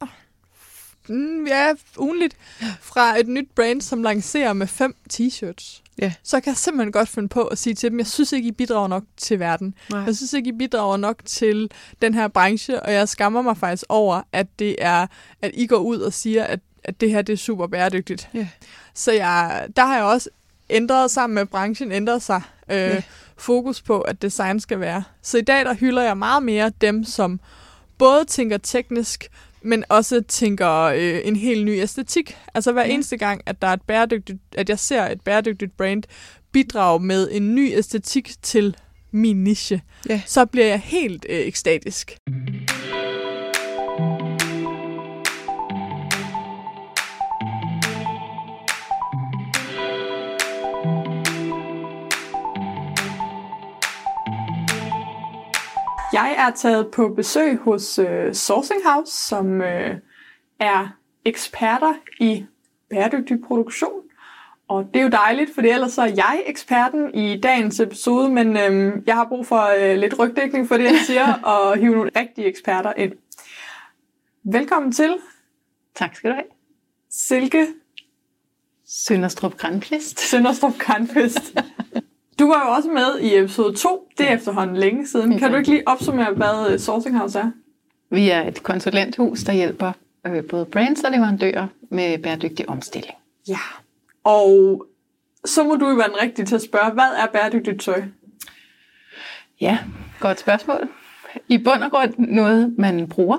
[1.08, 2.36] mm, ja, ugenligt,
[2.80, 5.82] fra et nyt brand, som lancerer med fem t-shirts.
[5.98, 6.12] Ja.
[6.22, 8.52] Så kan jeg simpelthen godt finde på at sige til dem, jeg synes ikke, I
[8.52, 9.74] bidrager nok til verden.
[9.90, 10.00] Nej.
[10.00, 11.70] Jeg synes ikke, I bidrager nok til
[12.02, 15.06] den her branche, og jeg skammer mig faktisk over, at det er,
[15.42, 18.28] at I går ud og siger, at, at det her det er super bæredygtigt.
[18.34, 18.48] Ja.
[18.94, 20.30] Så jeg, der har jeg også
[20.70, 23.02] ændret sammen med branchen, ændret sig øh, ja.
[23.36, 25.02] fokus på, at design skal være.
[25.22, 27.40] Så i dag der hylder jeg meget mere dem, som
[27.98, 29.28] både tænker teknisk,
[29.62, 32.36] men også tænker øh, en helt ny æstetik.
[32.54, 32.92] Altså hver ja.
[32.92, 36.02] eneste gang, at der er et bæredygtigt, at jeg ser et bæredygtigt brand
[36.52, 38.76] bidrage med en ny æstetik til
[39.10, 40.22] min niche, ja.
[40.26, 42.16] så bliver jeg helt øh, ekstatisk.
[56.12, 59.96] Jeg er taget på besøg hos øh, Sourcing House, som øh,
[60.60, 60.88] er
[61.24, 62.46] eksperter i
[62.90, 64.02] bæredygtig produktion.
[64.68, 69.02] Og det er jo dejligt, for ellers er jeg eksperten i dagens episode, men øh,
[69.06, 72.46] jeg har brug for øh, lidt rygdækning for det, jeg siger, og hive nogle rigtige
[72.46, 73.12] eksperter ind.
[74.44, 75.16] Velkommen til.
[75.94, 76.46] Tak skal du have.
[77.10, 77.66] Silke
[78.86, 80.20] Sønderstrup Grandqvist.
[80.20, 81.54] Sønderstrup Grandqvist.
[82.40, 84.08] Du var jo også med i episode 2.
[84.18, 85.38] Det er efterhånden længe siden.
[85.38, 87.50] Kan du ikke lige opsummere, hvad Sourcing House er?
[88.10, 89.92] Vi er et konsulenthus, der hjælper
[90.26, 93.14] øh, både brands og leverandører med bæredygtig omstilling.
[93.48, 93.58] Ja.
[94.24, 94.86] Og
[95.44, 98.02] så må du jo være den rigtige til at spørge, hvad er bæredygtigt tøj?
[99.60, 99.78] Ja,
[100.20, 100.88] godt spørgsmål.
[101.48, 103.38] I bund og grund noget, man bruger.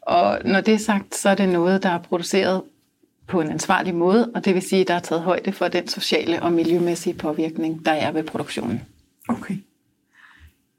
[0.00, 2.62] Og når det er sagt, så er det noget, der er produceret
[3.28, 5.88] på en ansvarlig måde, og det vil sige, at der er taget højde for den
[5.88, 8.82] sociale og miljømæssige påvirkning, der er ved produktionen.
[9.28, 9.54] Okay.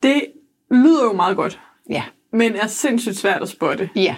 [0.04, 0.26] Det
[0.72, 4.16] lyder jo meget godt, Ja, men er sindssygt svært at spotte, ja,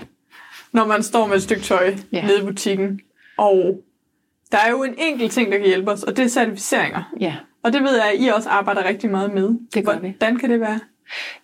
[0.72, 2.26] når man står med et stykke tøj Ja.
[2.26, 3.00] nede i butikken.
[3.38, 3.82] Og
[4.52, 7.04] der er jo en enkelt ting, der kan hjælpe os, og det er certificeringer.
[7.20, 7.36] ja.
[7.64, 9.50] Og det ved jeg, at I også arbejder rigtig meget med.
[9.74, 10.08] Det gør vi.
[10.18, 10.80] Hvordan kan det være?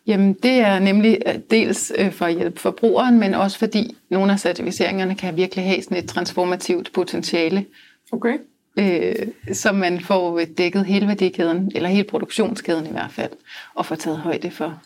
[0.08, 4.32] Jamen, det er nemlig øh, dels øh, for at hjælpe forbrugeren, men også fordi nogle
[4.32, 7.66] af certificeringerne kan virkelig have sådan et transformativt potentiale,
[8.12, 8.38] Okay.
[8.78, 13.32] øh, så man får dækket hele værdikæden, eller hele produktionskæden i hvert fald,
[13.76, 14.82] og får taget højde for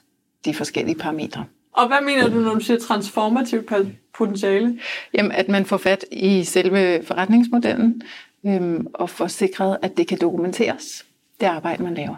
[0.45, 1.45] de forskellige parametre.
[1.73, 3.71] Og hvad mener du, når du siger transformativt
[4.17, 4.79] potentiale?
[5.13, 8.01] Jamen, at man får fat i selve forretningsmodellen,
[8.45, 11.05] øhm, og får sikret, at det kan dokumenteres,
[11.39, 12.15] det arbejde, man laver.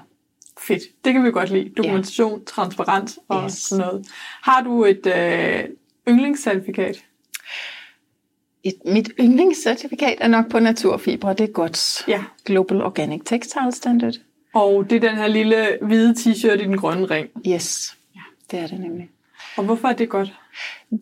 [0.68, 0.84] Fedt.
[1.06, 1.70] Det kan vi godt lide.
[1.78, 2.46] Dokumentation, ja.
[2.46, 3.54] transparens og Yes.
[3.54, 4.08] sådan noget.
[4.42, 5.64] Har du et øh,
[6.08, 6.98] yndlingscertifikat?
[8.64, 12.08] Et, mit yndlingscertifikat er nok på naturfibre, det er godt.
[12.08, 12.24] Ja.
[12.46, 14.14] Global Organic Textile Standard.
[14.54, 17.30] Og det er den her lille hvide t-shirt i den grønne ring.
[17.48, 17.98] Yes,
[18.52, 19.10] det er det nemlig.
[19.58, 20.34] Og hvorfor er det godt?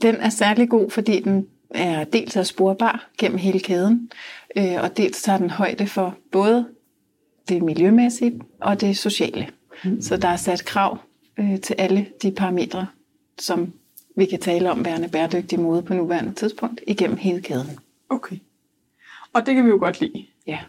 [0.02, 4.12] Den er særlig god, fordi den er dels er sporbar gennem hele kæden,
[4.58, 6.67] øh, og dels tager den højde for både
[7.49, 9.47] det miljømæssige og det sociale.
[9.83, 10.01] Mm.
[10.01, 10.97] Så der er sat krav
[11.39, 12.88] øh, til alle de parametre,
[13.39, 13.73] som
[14.15, 17.79] vi kan tale om værende bæredygtig mode på nuværende tidspunkt igennem hele kæden.
[18.09, 18.35] Okay.
[19.33, 20.25] Og det kan vi jo godt lide.
[20.47, 20.59] Ja.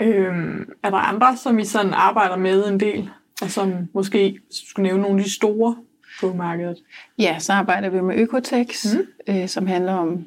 [0.00, 3.10] Øhm, er der andre, som I sådan arbejder med en del?
[3.42, 5.76] Og som måske skulle nævne nogle af de store
[6.20, 6.78] på markedet?
[7.18, 9.06] ja, så arbejder vi med Økotex, mm.
[9.34, 10.24] øh, som handler om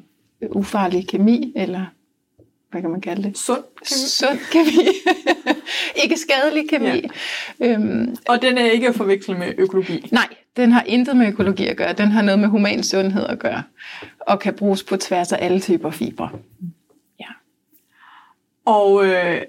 [0.50, 1.84] ufarlig kemi, eller
[2.70, 3.38] hvad kan man kalde det?
[3.38, 4.08] Sund kemi.
[4.08, 4.88] Sund kemi.
[6.02, 7.08] Ikke skadelig kemi.
[7.60, 7.66] Ja.
[7.66, 10.08] Øhm, Og den er ikke at forveksle med økologi.
[10.12, 11.92] Nej, den har intet med økologi at gøre.
[11.92, 13.62] Den har noget med human sundhed at gøre.
[14.20, 16.30] Og kan bruges på tværs af alle typer fibre.
[17.20, 17.26] Ja.
[18.64, 19.42] Og øh,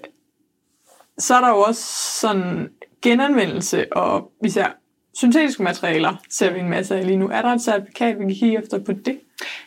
[1.18, 1.82] så er der jo også
[2.20, 2.68] sådan
[3.02, 4.66] genanvendelse, og vi ser
[5.16, 7.28] syntetiske materialer, ser vi en masse af lige nu.
[7.28, 9.18] Er der et certifikat, vi kan kigge efter på det?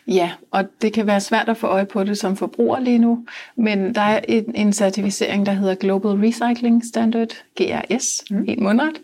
[0.06, 3.26] ja, og det kan være svært at få øje på det som forbruger lige nu.
[3.56, 8.44] Men der er en, en certificering, der hedder Global Recycling Standard, GRS, mm.
[8.44, 9.00] helt mundret.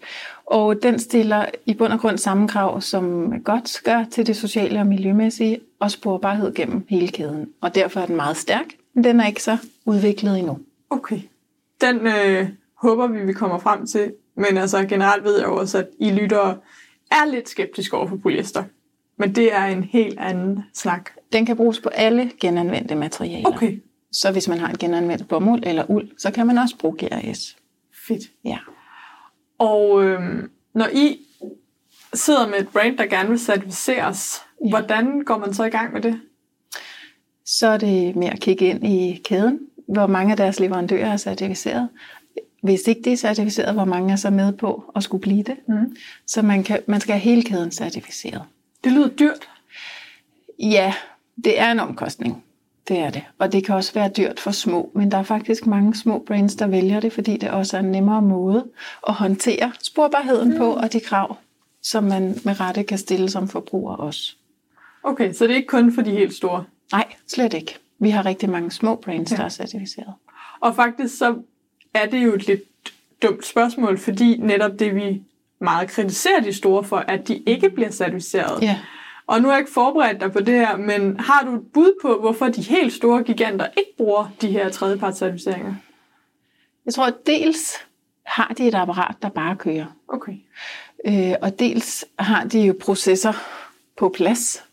[0.46, 4.80] Og den stiller i bund og grund samme krav, som godt gør til det sociale
[4.80, 7.48] og miljømæssige, og sporbarhed gennem hele kæden.
[7.60, 10.58] Og derfor er den meget stærk, men den er ikke så udviklet endnu.
[10.90, 11.20] Okay.
[11.80, 12.48] Den øh,
[12.82, 14.12] håber vi, vi kommer frem til.
[14.36, 16.58] Men altså generelt ved jeg jo også, at I lyttere
[17.10, 18.64] er lidt skeptiske over for polyester.
[19.18, 21.10] Men det er en helt anden snak.
[21.32, 23.48] Den kan bruges på alle genanvendte materialer.
[23.48, 26.96] Okay, Så hvis man har en genanvendt bomuld eller uld, så kan man også bruge
[26.98, 27.56] GRS.
[28.08, 28.22] fedt.
[28.44, 28.58] Ja.
[29.58, 31.18] Og øhm, når I
[32.14, 34.68] sidder med et brand, der gerne vil certificeres, ja.
[34.68, 36.20] hvordan går man så i gang med det?
[37.44, 41.16] Så er det med at kigge ind i kæden, hvor mange af deres leverandører er
[41.16, 41.88] certificeret.
[42.66, 45.56] Hvis ikke det er certificeret, hvor mange er så med på at skulle blive det.
[45.68, 45.96] Mm.
[46.26, 48.42] Så man, kan, man skal have hele kæden certificeret.
[48.84, 49.48] Det lyder dyrt.
[50.58, 50.94] Ja,
[51.44, 52.44] det er en omkostning.
[52.88, 53.22] Det er det.
[53.38, 56.54] Og det kan også være dyrt for små, men der er faktisk mange små brands,
[56.54, 58.64] der vælger det, fordi det også er en nemmere måde
[59.08, 61.36] at håndtere sporbarheden på, og de krav,
[61.82, 64.36] som man med rette kan stille som forbruger også.
[65.02, 66.64] Okay, så det er ikke kun for de helt store.
[66.92, 67.78] Nej, slet ikke.
[67.98, 69.36] Vi har rigtig mange små brands, Ja.
[69.36, 70.14] der er certificeret.
[70.60, 71.36] Og faktisk så
[71.96, 72.62] er det jo et lidt
[73.22, 75.22] dumt spørgsmål, fordi netop det vi
[75.58, 78.62] meget kritiserer de store for, at de ikke bliver certificeret.
[78.62, 78.78] Ja.
[79.26, 81.98] Og nu har jeg ikke forberedt dig på det her, men har du et bud
[82.02, 85.74] på, hvorfor de helt store giganter ikke bruger de her tredjepartscertificeringer?
[86.84, 87.74] Jeg tror, at dels
[88.26, 89.86] har de et apparat, der bare kører.
[90.08, 90.32] Okay.
[91.06, 93.32] Øh, og dels har de jo processer
[93.96, 94.64] på plads.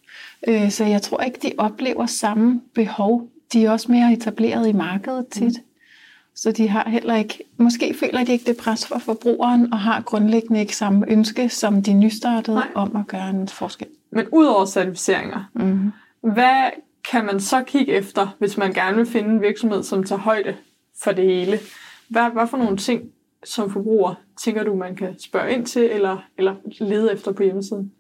[0.48, 3.30] Øh, så jeg tror ikke, de oplever samme behov.
[3.54, 5.44] De er også mere etableret i markedet tit.
[5.44, 5.73] Mm.
[6.36, 10.02] Så de har heller ikke, måske føler de ikke det pres for forbrugeren, og har
[10.02, 12.68] grundlæggende ikke samme ønske som de nystartede Nej.
[12.76, 13.88] om at gøre en forskel.
[14.12, 15.92] Men udover certificeringer, Mm.
[16.34, 16.70] hvad
[17.12, 20.56] kan man så kigge efter, hvis man gerne vil finde en virksomhed, som tager højde
[21.04, 21.60] for det hele?
[22.10, 23.02] Hvad, hvad for nogle ting
[23.46, 27.92] som forbruger tænker du, man kan spørge ind til, eller, eller lede efter på hjemmesiden?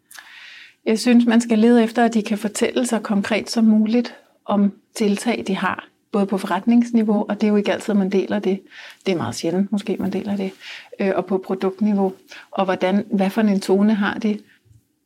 [0.86, 4.15] Jeg synes, man skal lede efter, at de kan fortælle så konkret som muligt
[4.46, 8.39] om tiltag, de har både på forretningsniveau, og det er jo ikke altid, man deler
[8.39, 8.62] det.
[9.06, 10.52] Det er meget sjældent, måske man deler det.
[10.99, 12.13] Øh, og på produktniveau.
[12.52, 14.39] Og hvordan, hvad for en tone har de?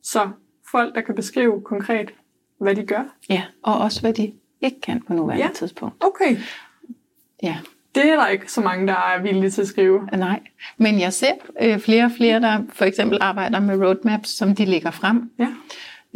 [0.04, 0.30] Så
[0.72, 2.10] folk, der kan beskrive konkret,
[2.60, 3.04] hvad de gør.
[3.30, 5.48] Ja, og også hvad de ikke kan på nuværende Ja.
[5.48, 5.54] ja.
[5.56, 5.96] tidspunkt.
[6.04, 6.38] Okay.
[7.44, 7.58] Ja,
[7.96, 10.10] Det er der ikke så mange, der er villige til at skrive.
[10.14, 10.40] nej.
[10.78, 14.66] Men jeg ser øh, flere og flere, der for eksempel arbejder med roadmaps, som de
[14.66, 15.32] lægger frem.
[15.40, 15.48] Ja.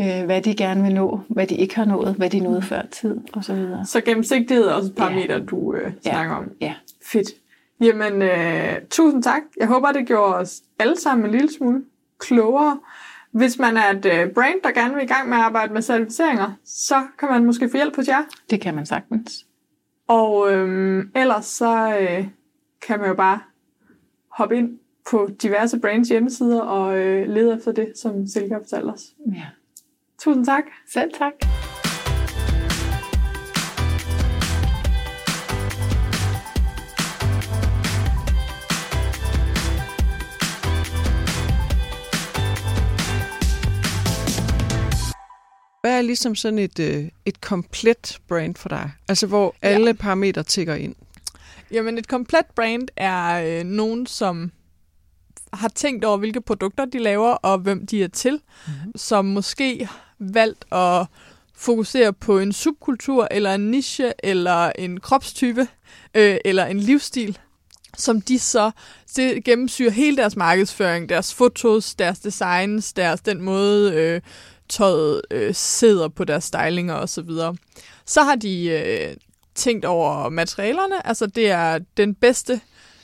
[0.01, 2.81] Øh, hvad de gerne vil nå, hvad de ikke har nået, hvad de nåede før
[2.91, 3.65] tid, osv.
[3.85, 5.03] Så gennemsigtighed er også et Ja.
[5.03, 6.11] parameter, du øh, Ja.
[6.11, 6.51] snakker om.
[6.61, 6.73] Ja.
[7.05, 7.27] Fedt.
[7.81, 9.41] Jamen, øh, tusind tak.
[9.57, 11.83] Jeg håber, det gjorde os alle sammen en lille smule
[12.19, 12.79] klogere.
[13.31, 15.81] Hvis man er et øh, brand, der gerne vil i gang med at arbejde med
[15.81, 18.21] certificeringer, så kan man måske få hjælp hos jer.
[18.49, 19.45] Det kan man sagtens.
[20.07, 22.27] Og øh, ellers så øh,
[22.87, 23.39] kan man jo bare
[24.31, 24.79] hoppe ind
[25.11, 29.03] på diverse brands hjemmesider og øh, lede efter det, som Silke har fortalt os.
[29.35, 29.43] Ja.
[30.23, 30.63] Tusind tak.
[30.87, 31.33] Selv tak.
[45.81, 48.91] Hvad er ligesom sådan et, øh, et komplet brand for dig?
[49.09, 49.67] Altså hvor Ja.
[49.67, 50.95] alle parametre tigger ind.
[51.71, 54.51] Jamen, et komplet brand er øh, nogen, som
[55.53, 58.33] har tænkt over, hvilke produkter de laver, og hvem de er til,
[58.67, 58.91] mm-hmm.
[58.95, 59.89] som måske
[60.21, 61.05] valgt at
[61.55, 65.67] fokusere på en subkultur, eller en niche, eller en kropstype,
[66.15, 67.37] øh, eller en livsstil,
[67.97, 68.71] som de så
[69.15, 74.21] det gennemsyrer hele deres markedsføring, deres fotos, deres designs, deres den måde øh,
[74.69, 77.29] tøjet øh, sidder på deres stylinger osv.
[78.05, 79.15] Så har de øh,
[79.55, 82.61] tænkt over materialerne, altså det er den bedste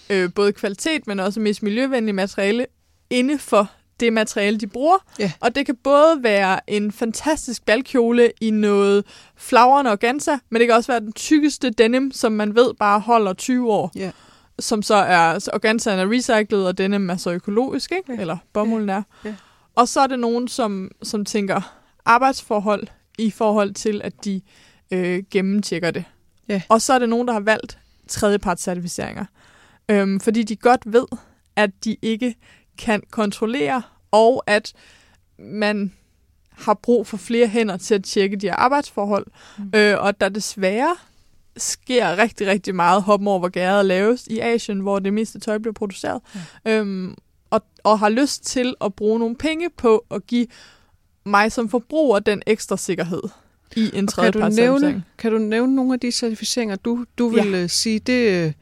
[0.09, 2.65] øh, både kvalitet, men også mest miljøvenlige materiale
[3.09, 4.97] inde for det materiale, de bruger.
[5.19, 5.31] Ja.
[5.39, 9.05] Og det kan både være en fantastisk balkjole i noget
[9.35, 13.33] flagrende organza, men det kan også være den tykkeste denim, som man ved bare holder
[13.33, 13.91] 20 år.
[13.95, 14.11] Ja.
[14.59, 18.13] Som så er, så organzaen er recyclet, og denim er så økologisk, ikke?
[18.13, 18.21] Ja.
[18.21, 19.01] eller bomulden er.
[19.25, 19.35] Ja.
[19.75, 21.73] Og så er det nogen, som, som tænker
[22.05, 24.41] arbejdsforhold i forhold til, at de
[24.91, 26.03] øh, gennemtjekker det.
[26.49, 26.61] Ja.
[26.69, 29.25] Og så er det nogen, der har valgt tredjepartscertificeringer.
[29.89, 31.05] Øhm, fordi de godt ved,
[31.55, 32.35] at de ikke
[32.77, 34.73] kan kontrollere, og at
[35.39, 35.93] man
[36.49, 39.25] har brug for flere hænder til at tjekke de her arbejdsforhold.
[39.57, 39.71] Mm.
[39.75, 40.95] Øh, og der desværre
[41.57, 45.57] sker rigtig, rigtig meget hoppen over, hvor gæret laves i Asien, hvor det meste tøj
[45.57, 46.21] bliver produceret.
[46.65, 46.79] Ja.
[46.79, 47.15] Øhm,
[47.49, 50.47] og, og har lyst til at bruge nogle penge på at give
[51.25, 53.21] mig som forbruger den ekstra sikkerhed
[53.75, 57.51] i en Kan du, nævne, kan du nævne nogle af de certificeringer, du, du vil
[57.51, 57.67] ja.
[57.67, 58.53] sige, det, øh,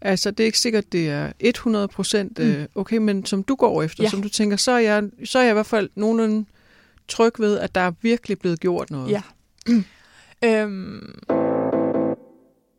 [0.00, 3.82] altså, det er ikke sikkert, det er 100 procent øh, okay, men som du går
[3.82, 4.08] efter, Ja.
[4.08, 6.44] som du tænker, så er, jeg, så er jeg i hvert fald nogenlunde
[7.08, 9.10] tryg ved, at der er virkelig blevet gjort noget.
[9.10, 9.22] Ja.
[10.44, 11.14] øhm,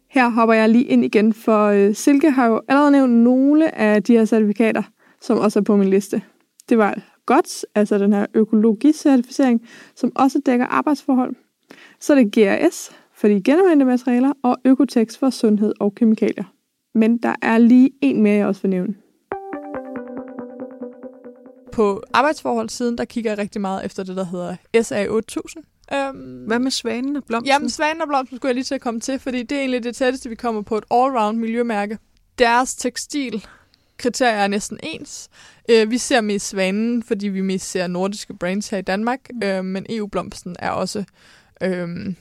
[0.10, 4.04] Her hopper jeg lige ind igen, for øh, Silke har jo allerede nævnt nogle af
[4.04, 4.84] de her certifikater,
[5.22, 6.22] som også er på min liste.
[6.70, 9.62] Det var GOTS, altså den her økologicertificering,
[9.96, 11.36] som også dækker arbejdsforhold.
[12.00, 16.44] Så er det GRS for de genanvendte materialer, og Økotex for sundhed og kemikalier.
[16.94, 18.96] Men der er lige en mere, jeg også vil nævne.
[21.72, 25.96] på arbejdsforholdssiden, der kigger jeg rigtig meget efter det, der hedder SA8000.
[25.96, 27.48] Øhm, Hvad med svanen og blomsten?
[27.48, 29.84] Jamen, Svanen og Blomsten skulle jeg lige til at komme til, fordi det er egentlig
[29.84, 31.98] det tætteste, vi kommer på et all-round miljømærke.
[32.40, 33.46] Deres tekstil
[33.98, 35.30] kriterier er næsten ens.
[35.70, 39.66] Øh, vi ser mest Svanen, fordi vi mest ser nordiske brands her i Danmark, øh,
[39.66, 41.04] men EU-blomsten er også
[41.64, 42.14] øh,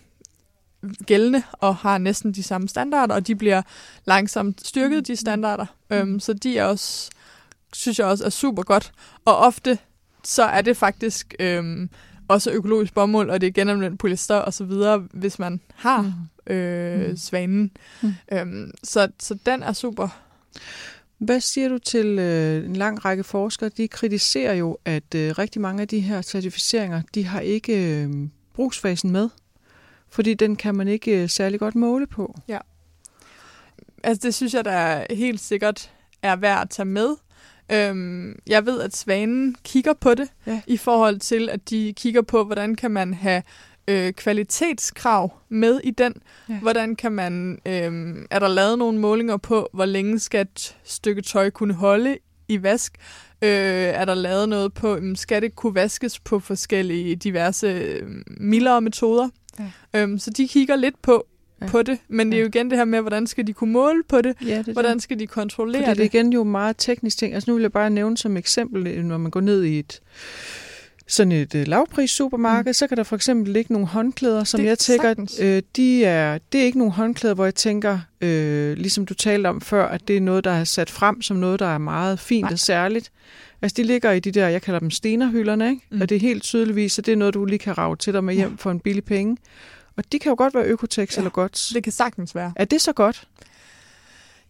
[1.07, 3.63] gældende og har næsten de samme standarder, og de bliver
[4.05, 5.67] langsomt styrket, de standarder.
[5.91, 7.11] Øh, så de er også,
[7.73, 8.93] synes jeg også er super godt.
[9.25, 9.79] Og ofte
[10.25, 11.89] så er det faktisk øh,
[12.29, 16.15] også økologisk bomuld, og det er genanvendt polyester og så videre, hvis man har
[16.47, 17.17] øh, Mm.
[17.17, 17.71] svanen.
[18.03, 18.15] Mm.
[18.33, 20.09] Øhm, så, så den er super.
[21.19, 23.69] Hvad siger du til øh, en lang række forskere?
[23.69, 28.11] De kritiserer jo, at øh, rigtig mange af de her certificeringer, de har ikke øh,
[28.55, 29.29] brugsfasen med.
[30.13, 32.35] Fordi den kan man ikke øh, særlig godt måle på.
[34.03, 35.91] Altså det synes jeg, der helt sikkert
[36.23, 37.17] er værd at tage med.
[37.73, 40.61] Øhm, jeg ved, at Svanen kigger på det, Ja.
[40.67, 43.43] i forhold til, at de kigger på, hvordan kan man have
[43.89, 46.15] øh, kvalitetskrav med i den.
[46.49, 46.59] Ja.
[46.61, 51.23] Hvordan kan man, øh, er der lavet nogle målinger på, hvor længe skal et stykke
[51.23, 52.95] tøj kunne holde i vask?
[53.43, 58.09] Øh, er der lavet noget på, øh, skal det kunne vaskes på forskellige diverse øh,
[58.27, 59.29] mildere metoder?
[59.95, 60.01] Ja.
[60.03, 61.27] Øhm, så de kigger lidt på,
[61.63, 61.67] Ja.
[61.67, 62.49] på det, men det er jo Ja.
[62.49, 64.37] igen det her med, hvordan skal de kunne måle på det?
[64.47, 66.15] Ja, det er Hvordan skal de kontrollere Fordi det er det?
[66.15, 67.35] igen jo meget teknisk ting.
[67.35, 70.01] Altså nu vil jeg bare nævne som eksempel, øh, når man går ned i et
[71.07, 72.75] sådan et øh, lavpris supermarked, mm.
[72.75, 76.39] så kan der for eksempel ligge nogle håndklæder, som Det jeg tænker, øh, de er,
[76.53, 80.09] det er ikke nogle håndklæder, hvor jeg tænker, øh, ligesom du talte om før, at
[80.09, 82.53] det er noget, der er sat frem som noget, der er meget fint Nej.
[82.53, 83.11] og særligt.
[83.63, 85.83] Altså de ligger i de der, jeg kalder dem stenerhylderne, ikke?
[85.91, 86.01] Mm.
[86.01, 88.25] Og det er helt tydeligvis, at det er noget, du lige kan rave til dig
[88.25, 88.55] med hjem Ja.
[88.59, 89.37] for en billig penge.
[89.97, 91.71] Og de kan jo godt være Økotex Ja, eller godt.
[91.75, 92.53] Det kan sagtens være.
[92.57, 93.27] Er det så godt?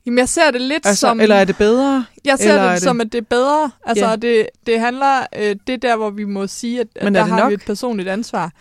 [0.06, 1.20] Jamen, jeg ser det lidt Altså, som...
[1.20, 2.04] eller er det bedre?
[2.24, 3.70] Jeg ser eller er det, det- som, at det er bedre.
[3.86, 4.16] Altså, Ja.
[4.16, 5.26] det, det handler...
[5.38, 7.52] Øh, det er der, hvor vi må sige, at, at er der har vi nok?
[7.52, 8.52] et personligt ansvar.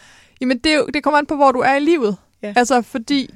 [0.42, 2.16] Jamen, det, det kommer an på, hvor du er i livet.
[2.44, 2.54] Ja.
[2.56, 3.34] Altså, fordi...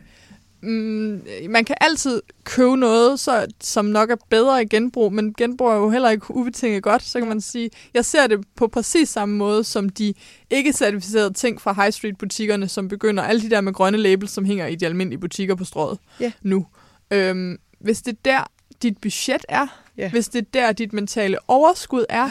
[0.63, 5.67] Mm, man kan altid købe noget, så, som nok er bedre i genbrug, men genbrug
[5.67, 7.03] er jo heller ikke ubetinget godt.
[7.03, 10.13] Så kan man sige, jeg ser det på præcis samme måde som de
[10.49, 14.45] ikke-certificerede ting fra high street butikkerne, som begynder alle de der med grønne labels, som
[14.45, 16.31] hænger i de almindelige butikker på strået Ja.
[16.41, 16.65] nu.
[17.11, 18.43] Øhm, hvis det er der,
[18.81, 20.09] dit budget er, Ja.
[20.11, 22.29] hvis det er der, dit mentale overskud er.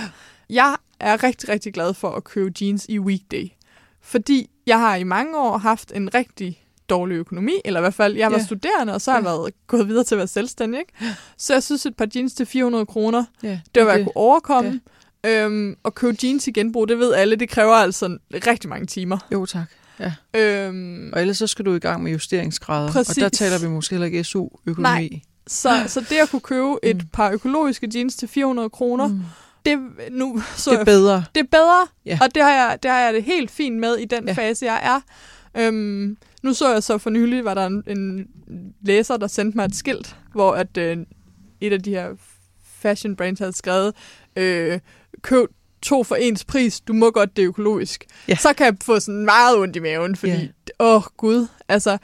[0.50, 3.48] Jeg er rigtig, rigtig glad for at købe jeans i weekday.
[4.00, 6.58] Fordi jeg har i mange år haft en rigtig
[6.88, 8.44] dårlig økonomi, eller i hvert fald, jeg var Ja.
[8.44, 10.80] studerende, og så har jeg været gået videre til at være selvstændig.
[10.80, 10.92] Ikke?
[11.38, 14.16] Så jeg synes, et par jeans til 400 kroner, Ja, det var, hvad jeg kunne
[14.16, 14.80] overkomme.
[15.26, 19.18] Øhm, og købe jeans i genbrug, det ved alle, det kræver altså rigtig mange timer.
[19.32, 19.64] Jo, tak.
[20.00, 20.12] Ja.
[20.40, 22.92] Øhm, Og ellers så skal du i gang med justeringsgrader.
[22.92, 23.16] Præcis.
[23.16, 24.82] Og der taler vi måske heller ikke SU-økonomi.
[25.08, 25.20] Nej.
[25.46, 27.02] så, så det at kunne købe et Mm.
[27.12, 29.20] par økologiske jeans til 400 kroner, Mm.
[29.66, 29.78] det,
[30.10, 31.24] nu, så Det er bedre.
[31.34, 32.18] det er bedre, Ja.
[32.22, 34.32] og det har, jeg, det har jeg det helt fint med i den ja.
[34.32, 35.00] fase, jeg er.
[35.56, 38.28] Øhm, nu så jeg så for nylig, var der en, en
[38.82, 40.96] læser, der sendte mig et skilt, hvor at, øh,
[41.60, 42.08] et af de her
[42.80, 43.94] fashion brands havde skrevet,
[44.36, 44.78] øh,
[45.22, 45.48] køb
[45.82, 48.04] to for ens pris, du må godt det er økologisk.
[48.28, 48.36] Ja.
[48.36, 50.48] Så kan jeg få sådan meget ondt i maven, fordi, Ja.
[50.80, 51.98] åh oh, gud, altså,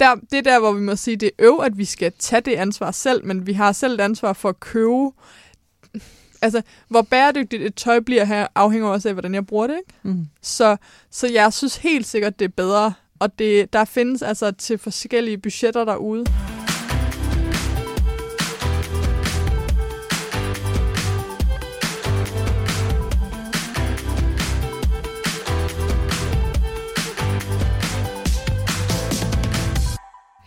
[0.00, 2.40] der, det er der, hvor vi må sige, det er øv, at vi skal tage
[2.40, 5.10] det ansvar selv, men vi har selv et ansvar for at købe
[6.42, 9.94] altså, hvor bæredygtigt et tøj bliver her, afhænger også af, hvordan jeg bruger det, ikke?
[10.02, 10.26] Mm.
[10.42, 10.76] Så,
[11.10, 12.92] så jeg synes helt sikkert, det er bedre.
[13.18, 16.24] Og det, der findes altså til forskellige budgetter derude.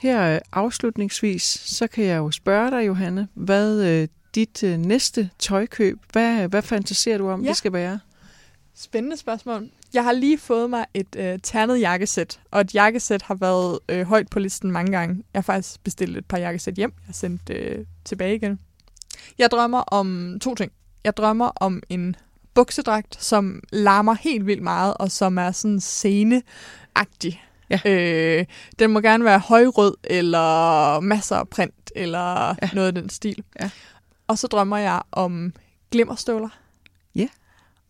[0.02, 5.30] Her øh, afslutningsvis, så kan jeg jo spørge dig, Johanne, hvad øh, dit øh, næste
[5.40, 7.50] tøjkøb, hvad, hvad fantaserer du om, Ja.
[7.50, 8.00] det skal være?
[8.76, 9.70] Spændende spørgsmål.
[9.94, 14.08] Jeg har lige fået mig et øh, ternet jakkesæt, og et jakkesæt har været øh,
[14.08, 15.16] højt på listen mange gange.
[15.34, 16.94] Jeg har faktisk bestilt et par jakkesæt hjem.
[16.98, 18.60] Jeg har sendt øh, tilbage igen.
[19.38, 20.72] Jeg drømmer om to ting.
[21.04, 22.16] Jeg drømmer om en
[22.54, 27.44] buksedragt, som larmer helt vildt meget, og som er sådan sceneagtig.
[27.70, 27.80] Ja.
[27.86, 28.46] Øh,
[28.80, 32.70] den må gerne være højrød, eller masser af print, eller Ja.
[32.74, 33.44] noget af den stil.
[33.62, 33.70] Ja.
[34.30, 35.54] Og så drømmer jeg om
[35.92, 36.50] glimmerstøvler.
[37.16, 37.28] Ja.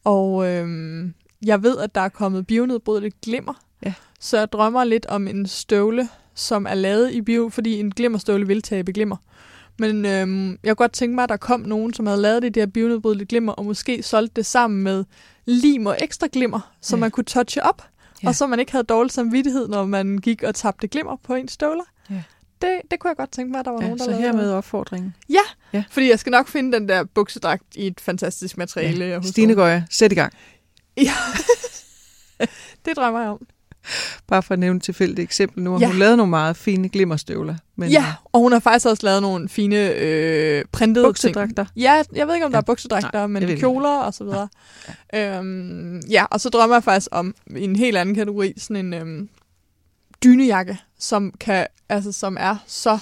[0.04, 1.14] Og øhm,
[1.46, 3.54] jeg ved, at der er kommet bionedbrydeligt glimmer.
[3.86, 3.94] Ja.
[4.20, 8.48] Så jeg drømmer lidt om en støvle, som er lavet i bio, fordi en glimmerstøvle
[8.48, 9.16] vil tabe glimmer.
[9.80, 12.56] Men øhm, jeg kunne godt tænke mig, at der kom nogen, som havde lavet det
[12.56, 15.06] der bionedbrydeligt glimmer, og måske solgte det sammen med
[15.46, 17.00] lim og ekstra glimmer, så Ja.
[17.00, 17.88] man kunne touche op.
[18.24, 18.28] Ja.
[18.28, 21.52] Og så man ikke havde dårlig samvittighed, når man gik og tabte glimmer på ens
[21.52, 21.84] støvler.
[22.10, 22.24] Ja.
[22.62, 24.52] Det, det kunne jeg godt tænke mig, at der var Ja, nogen, der så hermed
[24.52, 25.16] opfordringen.
[25.90, 29.06] Fordi jeg skal nok finde den der buksedragt i et fantastisk materiale.
[29.06, 29.22] Ja.
[29.22, 29.56] Stine.
[29.56, 30.34] Gøjer, sæt i gang.
[30.98, 31.12] Ja.
[32.86, 33.48] det drømmer jeg om.
[34.28, 35.64] Bare for at nævne et tilfældigt eksempel.
[35.64, 35.88] Nu har Ja.
[35.88, 37.56] hun lavet nogle meget fine glimmerstøvler.
[37.76, 41.64] Men ja, og hun har faktisk også lavet nogle fine øh, printede buksedragter.
[41.66, 41.78] ting.
[41.78, 42.62] Ja, jeg ved ikke, om der Ja.
[42.62, 44.48] er buksedragter, Nej, men jeg kjoler og så videre.
[45.14, 45.38] Ja.
[45.38, 49.30] Øhm, ja, og så drømmer jeg faktisk om en helt anden kategori, sådan en øhm,
[50.24, 53.00] dynejakke, som kan, altså som er så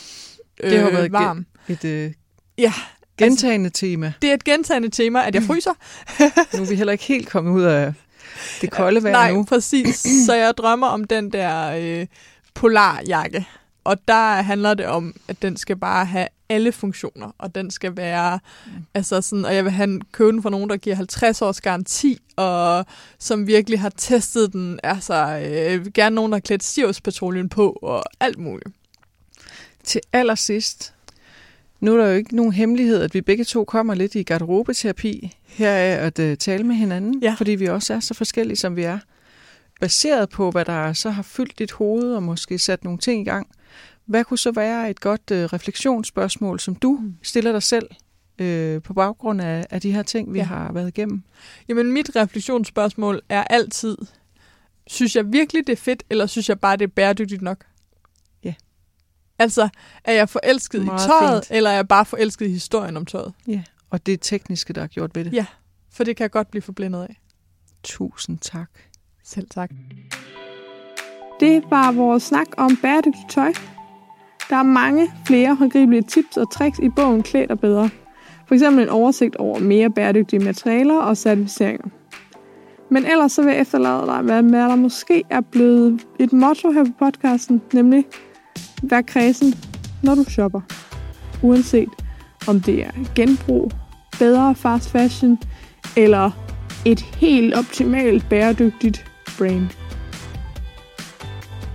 [0.63, 1.45] øh, Det har været varm.
[1.67, 2.11] Et øh,
[2.57, 2.73] Ja,
[3.17, 4.13] gentagende tema.
[4.21, 5.71] det er et gentagende tema, at jeg fryser.
[6.57, 7.93] Nu er vi heller ikke helt kommet ud af
[8.61, 9.43] det kolde vejr Nej, nu.
[9.43, 10.07] præcis.
[10.25, 12.07] Så jeg drømmer om den der øh,
[12.53, 13.47] polarjakke.
[13.83, 17.97] Og der handler det om, at den skal bare have alle funktioner, og den skal
[17.97, 18.71] være, mm.
[18.93, 22.17] altså sådan, og jeg vil have købe den fra nogen, der giver 50 års garanti,
[22.35, 22.85] og
[23.19, 28.03] som virkelig har testet den, altså øh, gerne nogen, der har klædt Sirius-patruljen på, og
[28.19, 28.69] alt muligt.
[29.83, 30.93] Til allersidst,
[31.79, 35.37] nu er der jo ikke nogen hemmelighed, at vi begge to kommer lidt i garderobeterapi
[35.45, 37.35] her af at uh, tale med hinanden, Ja.
[37.37, 38.99] fordi vi også er så forskellige, som vi er.
[39.81, 43.23] Baseret på, hvad der så har fyldt dit hoved og måske sat nogle ting i
[43.29, 43.47] gang.
[44.07, 47.13] Hvad kunne så være et godt uh, refleksionsspørgsmål, som du Mm.
[47.23, 47.87] stiller dig selv
[48.41, 50.43] uh, på baggrund af, af de her ting, vi Ja.
[50.45, 51.23] har været igennem?
[51.67, 53.97] Jamen, mit refleksionsspørgsmål er altid,
[54.87, 57.65] synes jeg virkelig, det er fedt, eller synes jeg bare, det er bæredygtigt nok?
[58.43, 58.53] Ja.
[59.39, 59.69] Altså,
[60.03, 61.57] er jeg forelsket Meget i tøjet, fint.
[61.57, 63.33] eller er jeg bare forelsket i historien om tøjet?
[63.47, 63.63] Ja.
[63.89, 65.33] Og det tekniske, der er gjort ved det.
[65.33, 65.45] Ja.
[65.91, 67.21] For det kan jeg godt blive forblændet af.
[67.83, 68.69] Tusind tak.
[69.23, 69.71] Selv tak.
[71.39, 73.53] Det var vores snak om bæredygtigt tøj.
[74.49, 77.89] Der er mange flere håndgribelige tips og tricks i bogen Klæd dig bedre.
[78.47, 81.87] For eksempel en oversigt over mere bæredygtige materialer og certificeringer.
[82.89, 86.83] Men ellers så vil jeg efterlade dig hvad der måske er blevet et motto her
[86.83, 88.05] på podcasten, nemlig
[88.83, 89.53] vær kredsen,
[90.03, 90.61] når du shopper.
[91.43, 91.89] Uanset
[92.47, 93.71] om det er genbrug,
[94.19, 95.37] bedre fast fashion
[95.97, 96.31] eller
[96.85, 99.67] et helt optimalt bæredygtigt brand.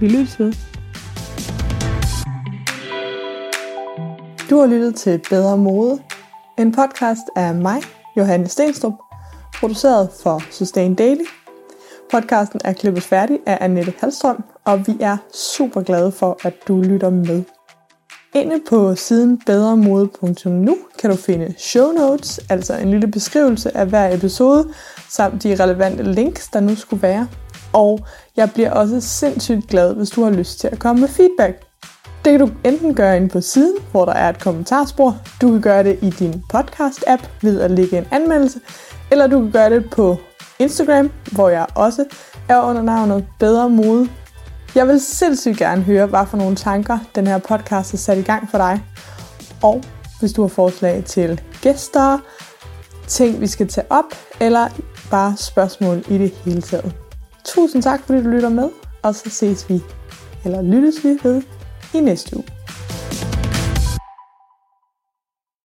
[0.01, 0.72] Vi lyttes ved.
[4.53, 5.99] Du har lyttet til Bedre Mode,
[6.59, 7.83] en podcast af mig,
[8.17, 8.93] Johanne Stenstrup,
[9.61, 11.25] produceret for Sustain Daily.
[12.11, 16.81] Podcasten er klippet færdig af Annette Halstrøm, og vi er super glade for, at du
[16.81, 17.43] lytter med.
[18.35, 24.15] Inde på siden bedremode.nu kan du finde show notes, altså en lille beskrivelse af hver
[24.15, 24.69] episode,
[25.09, 27.29] samt de relevante links, der nu skulle være.
[27.73, 28.01] Og
[28.37, 31.72] jeg bliver også sindssygt glad, hvis du har lyst til at komme med feedback.
[32.25, 35.17] Det kan du enten gøre inde på siden, hvor der er et kommentarspor.
[35.41, 38.61] Du kan gøre det i din podcast-app ved at lægge en anmeldelse.
[39.11, 40.17] Eller du kan gøre det på
[40.59, 42.05] Instagram, hvor jeg også
[42.49, 44.09] er under navnet Bedre Mode.
[44.75, 48.23] Jeg vil sindssygt gerne høre, hvad for nogle tanker den her podcast har sat i
[48.23, 48.85] gang for dig.
[49.63, 49.83] Og
[50.21, 52.19] hvis du har forslag til gæster,
[53.07, 54.69] ting vi skal tage op, eller
[55.11, 56.95] bare spørgsmål i det hele taget.
[57.45, 58.69] Tusind tak, fordi du lytter med,
[59.03, 59.83] og så ses vi,
[60.45, 61.43] eller lyttes vi ved
[61.95, 62.45] i næste uge.